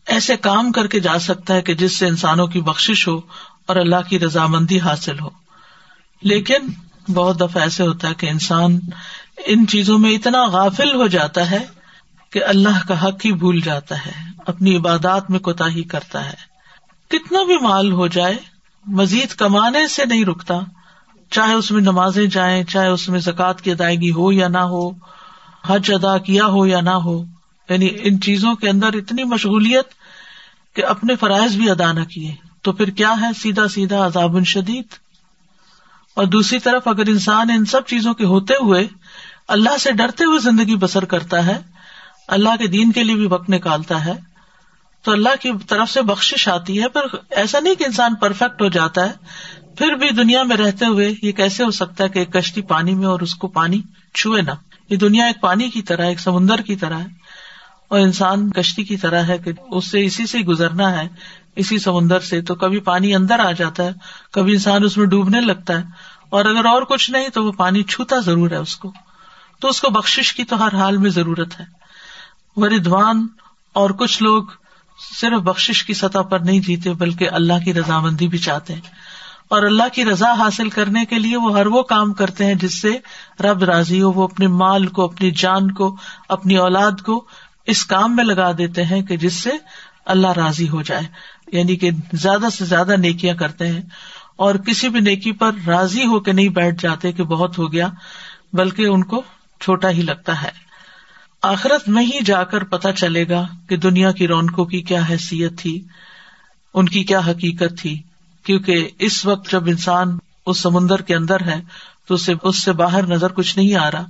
ایسے 0.07 0.37
کام 0.37 0.73
کر 0.73 0.87
کے 0.87 1.01
جا 1.01 1.19
سکتا 1.19 1.55
ہے 1.55 1.63
کہ 1.63 1.75
جس 1.75 1.99
سے 1.99 2.07
انسانوں 2.07 2.47
کی 2.47 2.61
بخش 2.61 3.09
ہو 3.09 3.21
اور 3.67 3.77
اللہ 3.77 4.09
کی 4.09 4.19
رضامندی 4.19 4.81
حاصل 4.81 5.21
ہو۔ 5.21 5.29
لیکن 6.23 6.59
بہت 7.13 7.41
دفعہ 7.41 7.63
ایسے 7.63 7.87
ہوتا 7.87 8.09
ہے 8.09 8.15
کہ 8.15 8.27
انسان 8.27 8.81
ان 9.47 9.67
چیزوں 9.67 9.99
میں 9.99 10.11
اتنا 10.11 10.47
غافل 10.47 10.95
ہو 10.95 11.07
جاتا 11.07 11.51
ہے 11.51 11.76
کہ 12.37 12.45
اللہ 12.45 12.87
کا 12.89 13.05
حق 13.05 13.25
ہی 13.25 13.33
بھول 13.33 13.61
جاتا 13.61 14.07
ہے، 14.07 14.13
اپنی 14.47 14.77
عبادات 14.77 15.31
میں 15.31 15.39
کوتا 15.39 15.69
ہی 15.69 15.83
کرتا 15.83 16.31
ہے۔ 16.31 16.35
کتنا 17.09 17.43
بھی 17.43 17.57
مال 17.63 17.93
ہو 17.93 18.07
جائے، 18.07 18.35
مزید 18.87 19.29
کمانے 19.29 19.89
سے 19.89 20.05
نہیں 20.05 20.25
رکتا۔ 20.25 20.55
چاہے 21.31 21.53
اس 21.53 21.71
میں 21.71 21.83
نمازیں 21.83 22.27
جائیں، 22.27 22.65
چاہے 22.65 22.89
اس 22.89 23.09
میں 23.09 23.21
زکوٰۃ 23.21 23.55
کی 23.63 23.71
ادائیگی 23.71 24.13
ہو 24.13 24.33
یا 24.33 24.49
نہ 24.49 24.59
ہو، 24.59 24.91
حج 25.67 25.93
ادا 25.93 26.19
کیا 26.19 26.47
ہو 26.47 26.67
یا 26.67 26.81
نہ 26.81 26.91
ہو۔ 26.91 27.25
یعنی 27.69 27.89
ان 28.03 28.21
چیزوں 28.21 28.55
کے 28.55 28.69
اندر 28.69 28.89
اتنی 28.95 29.25
مشغولیت 29.25 29.87
کہ 30.75 30.85
اپنے 30.85 31.17
فرائض 31.17 31.57
بھی 31.57 31.71
ادا 31.71 31.93
نہ 31.93 32.05
کیے۔ 32.05 32.35
تو 32.63 32.73
پھر 32.73 32.91
کیا 32.91 33.15
ہے؟ 33.21 33.29
سیدھا 33.43 33.69
سیدھا 33.69 34.07
عذاب 34.07 34.45
شدید۔ 34.45 34.87
اور 36.15 36.25
دوسری 36.25 36.59
طرف 36.59 36.89
اگر 36.89 37.09
انسان 37.09 37.51
ان 37.51 37.65
سب 37.65 37.87
چیزوں 37.87 38.15
کے 38.15 38.25
ہوتے 38.25 38.55
ہوئے 38.55 38.87
اللہ 39.49 39.77
سے 39.81 39.93
ڈرتے 39.93 40.25
ہوئے 40.25 40.39
زندگی 40.39 40.77
بسر 40.77 41.05
کرتا 41.05 41.47
ہے 41.47 41.76
اللہ 42.29 42.57
کے 42.59 42.67
دین 42.69 42.93
کے 42.93 43.05
لیے 43.05 43.15
بھی 43.15 43.27
وقت 43.27 43.51
نکالتا 43.51 44.05
ہے 44.05 44.15
تو 45.05 45.13
اللہ 45.13 45.35
کی 45.41 45.51
طرف 45.69 45.91
سے 45.91 46.03
بخش 46.03 46.49
آتی 46.49 46.81
ہے، 46.83 46.89
پر 46.89 47.07
ایسا 47.33 47.59
نہیں 47.61 47.75
کہ 47.75 47.85
انسان 47.85 48.15
پرفیکٹ 48.15 48.63
ہو 48.63 48.69
جاتا 48.69 49.05
ہے، 49.07 49.13
پھر 49.79 49.95
بھی 49.95 50.09
دنیا 50.17 50.43
میں 50.43 50.57
رہتے 50.57 50.87
ہوئے 50.87 51.09
یہ 51.23 51.33
کیسے 51.33 51.65
ہو 51.65 51.71
سکتا 51.71 52.05
ہے 52.05 52.09
کہ 52.09 52.19
ایک 52.19 52.33
کشتی 52.33 52.63
پانی 52.63 52.95
میں 52.95 53.07
اور 53.07 53.21
اس 53.21 53.35
کو 53.35 53.49
پانی 53.49 53.81
چھوئے 54.15 54.43
نا 54.43 54.55
یہ 54.91 54.97
دنیا 54.97 55.27
ایک 55.27 55.41
پانی 55.41 55.69
کی 55.71 55.83
طرح 55.83 56.07
ایک 56.07 56.21
سمندر 56.21 56.61
کی 56.61 56.77
طرح 56.77 56.99
ہے، 56.99 57.07
اور 57.89 58.01
انسان 58.01 58.51
کشتی 58.51 58.85
کی 58.85 58.97
طرح 58.97 59.23
ہے 59.23 59.39
کہ 59.39 59.53
اس 59.71 59.91
سے 59.91 60.05
اسی 60.05 60.27
سے 60.27 60.39
گزرنا 60.39 60.91
ہے، 60.93 61.07
اسی 61.57 61.79
سمندر 61.79 62.21
سے، 62.21 62.41
تو 62.41 62.55
کبھی 62.55 62.81
پانی 62.81 63.15
اندر 63.15 63.39
آ 63.39 63.51
جاتا 63.53 63.85
ہے، 63.85 63.93
کبھی 64.33 64.53
انسان 64.53 64.85
اس 64.85 64.97
میں 64.97 65.07
ڈوبنے 65.07 65.41
لگتا 65.41 65.79
ہے، 65.79 65.85
اور 66.29 66.45
اگر 66.45 66.65
اور 66.65 66.83
کچھ 66.83 67.11
نہیں 67.11 67.29
تو 67.29 67.45
وہ 67.45 67.53
پانی 67.53 67.83
چھوتا 67.85 68.19
ضرور 68.21 68.51
ہے 68.51 68.57
اس 68.57 68.77
کو۔ 68.77 68.93
تو 69.61 69.69
اس 69.69 69.81
کو 69.81 69.91
بخش 69.91 70.33
کی 70.35 70.45
تو 70.45 70.65
ہر 70.65 70.75
حال 70.75 70.97
میں 70.97 71.11
ضرورت 71.11 71.61
ہے۔ 71.61 71.65
وردوان 72.57 73.27
اور 73.73 73.91
کچھ 73.91 74.23
لوگ 74.23 74.43
صرف 75.21 75.43
بخش 75.43 75.85
کی 75.85 75.95
سطح 75.95 76.19
پر 76.19 76.39
نہیں 76.39 76.61
جیتے 76.61 76.93
بلکہ 76.93 77.29
اللہ 77.31 77.53
کی 77.65 77.75
رضامندی 77.75 78.29
بھی 78.29 78.39
چاہتے 78.39 78.75
ہیں۔ 78.75 78.81
اور 79.49 79.63
اللہ 79.63 79.83
کی 79.93 80.05
رضا 80.05 80.33
حاصل 80.33 80.69
کرنے 80.69 81.05
کے 81.05 81.19
لیے 81.19 81.37
وہ 81.37 81.59
ہر 81.59 81.67
وہ 81.67 81.83
کام 81.83 82.13
کرتے 82.13 82.45
ہیں 82.45 82.55
جس 82.55 82.83
سے 82.83 82.99
رب 83.41 83.65
راضی 83.65 84.03
ہو، 84.03 84.13
وہ 84.13 84.25
اپنے 84.25 84.47
مال 84.47 84.87
کو، 84.87 85.05
اپنی 85.05 85.31
جان 85.31 85.71
کو، 85.71 85.97
اپنی 86.29 86.57
اولاد 86.57 87.03
کو 87.07 87.25
اس 87.67 87.87
کام 87.87 88.17
میں 88.17 88.25
لگا 88.25 88.53
دیتے 88.59 88.85
ہیں 88.85 89.03
کہ 89.03 89.17
جس 89.17 89.33
سے 89.33 89.51
اللہ 90.05 90.27
راضی 90.27 90.69
ہو 90.69 90.83
جائے۔ 90.83 91.03
یعنی 91.53 91.77
کہ 91.77 91.91
زیادہ 92.13 92.47
سے 92.53 92.65
زیادہ 92.65 92.97
نیکیاں 92.97 93.37
کرتے 93.37 93.67
ہیں۔ 93.67 93.83
اور 94.37 94.55
کسی 94.55 94.89
بھی 94.89 95.01
نیکی 95.01 95.33
پر 95.33 95.51
راضی 95.67 96.07
ہو 96.07 96.21
کے 96.21 96.33
نہیں 96.33 96.49
بیٹھ 96.49 96.83
جاتے 96.83 97.13
کہ 97.13 97.23
بہت 97.23 97.59
ہو 97.59 97.73
گیا، 97.73 97.89
بلکہ 98.53 98.83
ان 98.83 99.05
کو 99.05 99.23
چھوٹا 99.61 99.91
ہی 99.91 100.03
لگتا 100.03 100.43
ہے۔ 100.43 100.66
آخرت 101.47 101.89
میں 101.89 102.03
ہی 102.03 102.25
جا 102.25 102.45
کر 102.45 102.65
پتا 102.65 102.93
چلے 102.93 103.29
گا 103.29 103.47
کہ 103.69 103.77
دنیا 103.77 104.13
کی 104.13 104.29
رونقوں 104.29 104.65
کی 104.65 104.83
کیا 104.83 105.03
حیثیت 105.11 105.59
تھی، 105.59 105.83
ان 106.75 106.89
کی 106.89 107.05
کیا 107.05 107.19
حقیقت 107.19 107.79
تھی۔ 107.79 108.03
کیونکہ 108.45 108.89
اس 108.99 109.27
وقت 109.27 109.53
جب 109.53 109.67
انسان 109.67 110.19
اس 110.47 110.61
سمندر 110.61 111.03
کے 111.03 111.15
اندر 111.15 111.41
ہے، 111.41 111.61
تو 112.09 112.15
اسے، 112.15 112.35
اس 112.43 112.63
سے 112.63 112.73
باہر 112.73 113.07
نظر 113.07 113.33
کچھ 113.33 113.59
نہیں 113.59 113.75
آ 113.75 113.91
رہا، 113.91 114.05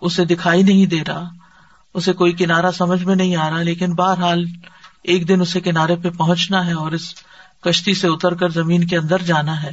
اسے 0.00 0.24
دکھائی 0.24 0.62
نہیں 0.62 0.86
دے 0.86 1.00
رہا، 1.08 1.28
اسے 1.94 2.12
کوئی 2.12 2.32
کنارا 2.32 2.72
سمجھ 2.72 3.04
میں 3.04 3.16
نہیں 3.16 3.36
آ 3.36 3.50
رہا، 3.50 3.62
لیکن 3.62 3.94
بہرحال 3.94 4.44
ایک 5.02 5.28
دن 5.28 5.40
اسے 5.40 5.60
کنارے 5.60 5.96
پہ 5.96 6.10
پہنچنا 6.10 6.66
ہے 6.66 6.72
اور 6.72 6.92
اس 6.92 7.14
کشتی 7.60 7.94
سے 7.94 8.08
اتر 8.08 8.34
کر 8.34 8.48
زمین 8.48 8.86
کے 8.86 8.96
اندر 8.96 9.22
جانا 9.22 9.62
ہے۔ 9.62 9.72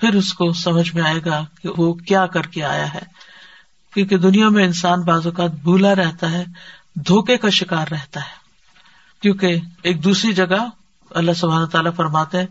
پھر 0.00 0.14
اس 0.14 0.32
کو 0.32 0.52
سمجھ 0.52 0.94
میں 0.94 1.02
آئے 1.02 1.20
گا 1.26 1.44
کہ 1.62 1.68
وہ 1.76 1.94
کیا 1.94 2.26
کر 2.26 2.42
کے 2.42 2.64
آیا 2.64 2.94
ہے۔ 2.94 3.25
کیونکہ 3.96 4.18
دنیا 4.18 4.48
میں 4.48 4.64
انسان 4.64 5.00
بعض 5.00 5.26
اوقات 5.26 5.50
بھولا 5.50 5.94
رہتا 5.94 6.30
ہے، 6.30 6.44
دھوکے 6.94 7.36
کا 7.36 7.48
شکار 7.48 7.86
رہتا 7.90 8.20
ہے۔ 8.20 8.34
کیونکہ 9.22 9.56
ایک 9.82 10.04
دوسری 10.04 10.32
جگہ 10.32 10.66
اللہ 11.10 11.32
سبحانہ 11.32 11.66
تعالیٰ 11.66 11.92
فرماتے 11.96 12.38
ہیں، 12.38 12.46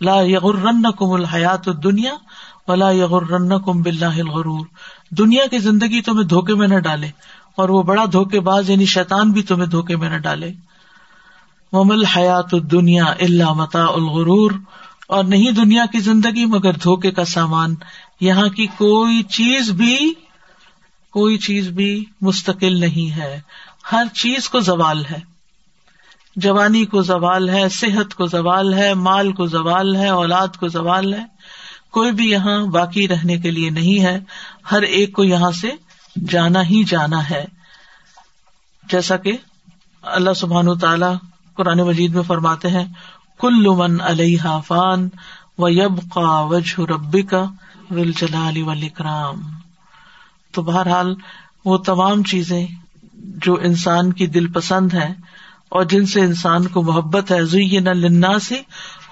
لا 0.00 0.20
یغرن 0.20 0.82
کم 0.98 1.10
الحیات 1.10 1.68
دنیا 1.84 2.14
ولا 2.68 2.90
یغرن 2.90 3.48
کم 3.48 3.82
بلّہ 3.82 4.06
الغرور۔ 4.06 4.66
دنیا 5.10 5.46
کی 5.50 5.58
زندگی 5.58 6.00
تمہیں 6.00 6.28
دھوکے 6.28 6.54
میں 6.54 6.68
نہ 6.68 6.78
ڈالے 6.78 7.10
اور 7.56 7.68
وہ 7.68 7.82
بڑا 7.82 8.04
دھوکے 8.12 8.40
باز 8.40 8.70
یعنی 8.70 8.84
شیطان 8.84 9.32
بھی 9.32 9.42
تمہیں 9.42 9.66
دھوکے 9.66 9.96
میں 9.96 10.10
نہ 10.10 10.16
ڈالے۔ 10.16 10.52
ممل 11.72 12.04
حیات 12.04 12.54
دنیا 12.70 13.04
اللہ 13.04 13.52
متا 13.52 13.82
الغرور۔ 13.82 14.50
اور 15.08 15.24
نہیں 15.24 15.50
دنیا 15.50 15.84
کی 15.92 15.98
زندگی 15.98 16.44
مگر 16.44 16.72
دھوکے 16.72 17.10
کا 17.10 17.24
سامان۔ 17.24 17.74
یہاں 18.20 18.48
کی 18.48 18.66
کوئی 18.66 19.22
چیز 19.22 19.70
بھی 19.70 20.14
کوئی 21.18 21.38
چیز 21.38 21.68
بھی 21.68 22.04
مستقل 22.20 22.80
نہیں 22.80 23.16
ہے۔ 23.16 23.40
ہر 23.92 24.04
چیز 24.14 24.48
کو 24.48 24.60
زوال 24.60 25.04
ہے۔ 25.04 25.20
جوانی 26.36 26.84
کو 26.84 27.02
زوال 27.02 27.50
ہے، 27.50 27.68
صحت 27.68 28.14
کو 28.14 28.26
زوال 28.26 28.74
ہے، 28.74 28.94
مال 28.94 29.32
کو 29.32 29.46
زوال 29.46 29.96
ہے، 29.96 30.08
اولاد 30.08 30.48
کو 30.48 30.68
زوال 30.68 31.14
ہے۔ 31.14 31.24
کوئی 31.90 32.12
بھی 32.12 32.30
یہاں 32.30 32.66
باقی 32.66 33.08
رہنے 33.08 33.38
کے 33.38 33.50
لیے 33.50 33.70
نہیں 33.70 34.02
ہے۔ 34.02 34.20
ہر 34.70 34.82
ایک 34.82 35.12
کو 35.12 35.24
یہاں 35.24 35.50
سے 35.50 35.70
جانا 36.28 36.62
ہی 36.62 36.84
جانا 36.84 37.30
ہے۔ 37.30 37.44
جیسا 38.90 39.16
کہ 39.16 39.32
اللہ 40.02 40.32
سبحان 40.32 40.78
تعالی 40.78 41.16
قرآن 41.54 41.78
مجید 41.78 42.14
میں 42.14 42.22
فرماتے 42.22 42.68
ہیں، 42.68 42.84
کل 43.38 43.66
من 43.66 44.00
علیہ 44.00 44.58
فان 44.66 45.08
و 45.58 45.68
یب 45.68 45.98
کا 46.14 46.40
وجہ 46.40 46.80
ربی 46.80 47.22
کا 47.22 47.44
ول 47.90 48.12
جلال 48.12 48.62
ولیکرام 48.62 49.57
تو 50.58 50.62
بہرحال 50.62 51.14
وہ 51.64 51.76
تمام 51.76 52.22
چیزیں 52.22 52.66
جو 53.14 53.58
انسان 53.62 54.12
کی 54.12 54.26
دل 54.26 54.52
پسند 54.52 54.92
ہے 54.92 55.12
اور 55.68 55.84
جن 55.84 56.06
سے 56.06 56.20
انسان 56.20 56.66
کو 56.66 56.82
محبت 56.82 57.32
ہے 57.32 57.44
زین 57.44 57.88
النا 57.88 58.38
سے 58.38 58.54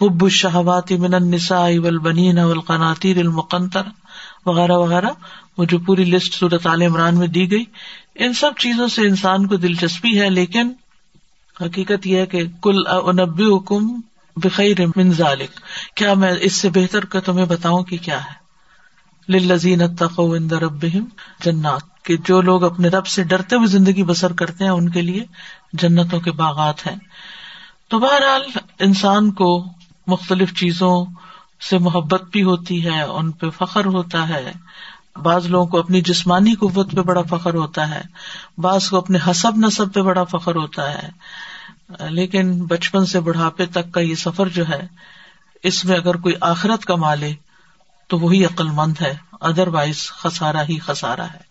حب 0.02 0.24
الشہوات 0.24 0.92
من 0.92 1.14
النساء 1.14 1.70
والبنین 1.82 2.38
والقناطیر 2.38 3.16
المقنطر 3.16 3.82
وغیرہ 4.46 4.72
وغیرہ، 4.72 5.10
وہ 5.58 5.64
جو 5.64 5.78
پوری 5.78 6.04
لسٹ 6.04 6.34
صورت 6.34 6.66
عال 6.66 6.82
عمران 6.82 7.18
میں 7.18 7.26
دی 7.26 7.50
گئی۔ 7.50 7.64
ان 8.14 8.32
سب 8.32 8.50
چیزوں 8.58 8.88
سے 8.88 9.02
انسان 9.02 9.46
کو 9.46 9.56
دلچسپی 9.56 10.20
ہے، 10.20 10.30
لیکن 10.30 10.72
حقیقت 11.60 12.06
یہ 12.06 12.18
ہے 12.18 12.26
کہ 12.26 12.42
کل 12.62 12.86
انبی 12.86 13.56
حکم 13.56 14.00
بخیر 14.36 14.76
من 14.96 15.12
ذالک۔ 15.12 15.60
کیا 15.94 16.14
میں 16.14 16.34
اس 16.40 16.52
سے 16.52 16.70
بہتر 16.70 17.04
کا 17.04 17.20
تمہیں 17.20 17.46
بتاؤں 17.46 17.84
کہ 17.84 17.96
کیا 18.02 18.18
ہے؟ 18.18 18.45
للذین 19.28 19.82
اتقوا 19.82 20.36
عند 20.36 20.52
ربهم 20.52 21.04
جنات، 21.44 22.04
کہ 22.04 22.16
جو 22.16 22.40
لوگ 22.40 22.64
اپنے 22.64 22.88
رب 22.88 23.06
سے 23.06 23.22
ڈرتے 23.22 23.56
ہوئے 23.56 23.66
زندگی 23.66 24.02
بسر 24.02 24.32
کرتے 24.32 24.64
ہیں، 24.64 24.70
ان 24.70 24.88
کے 24.88 25.02
لیے 25.02 25.24
جنتوں 25.72 26.20
کے 26.20 26.32
باغات 26.32 26.86
ہیں۔ 26.86 26.96
تو 27.88 27.98
بہرحال 27.98 28.42
انسان 28.78 29.32
کو 29.32 29.66
مختلف 30.06 30.54
چیزوں 30.54 31.04
سے 31.70 31.78
محبت 31.78 32.22
بھی 32.22 32.42
ہوتی 32.42 32.84
ہے، 32.84 33.02
ان 33.02 33.30
پہ 33.30 33.46
فخر 33.50 33.84
ہوتا 33.84 34.28
ہے۔ 34.28 34.52
بعض 35.22 35.46
لوگوں 35.46 35.66
کو 35.66 35.78
اپنی 35.78 36.00
جسمانی 36.00 36.54
قوت 36.54 36.92
پہ 36.92 37.00
بڑا 37.00 37.22
فخر 37.22 37.54
ہوتا 37.54 37.90
ہے، 37.90 38.02
بعض 38.58 38.88
کو 38.88 38.96
اپنے 38.96 39.18
حسب 39.30 39.56
نصب 39.56 39.94
پہ 39.94 40.00
بڑا 40.00 40.24
فخر 40.24 40.54
ہوتا 40.54 40.94
ہے۔ 40.94 41.08
لیکن 42.10 42.64
بچپن 42.64 43.06
سے 43.06 43.20
بڑھاپے 43.20 43.66
تک 43.66 43.92
کا 43.92 44.00
یہ 44.00 44.14
سفر 44.14 44.48
جو 44.48 44.68
ہے، 44.68 44.86
اس 45.62 45.84
میں 45.84 45.96
اگر 45.96 46.14
کوئی 46.14 46.34
آخرت 46.40 46.84
کما 46.84 47.14
لے 47.14 47.34
تو 48.08 48.18
وہی 48.18 48.44
عقل 48.44 48.70
مند 48.70 48.94
ہے 49.00 49.16
ادر 49.40 49.68
وائز 49.68 50.10
خسارا 50.10 50.62
ہی 50.68 50.78
خسارا 50.78 51.26
ہے۔ 51.32 51.45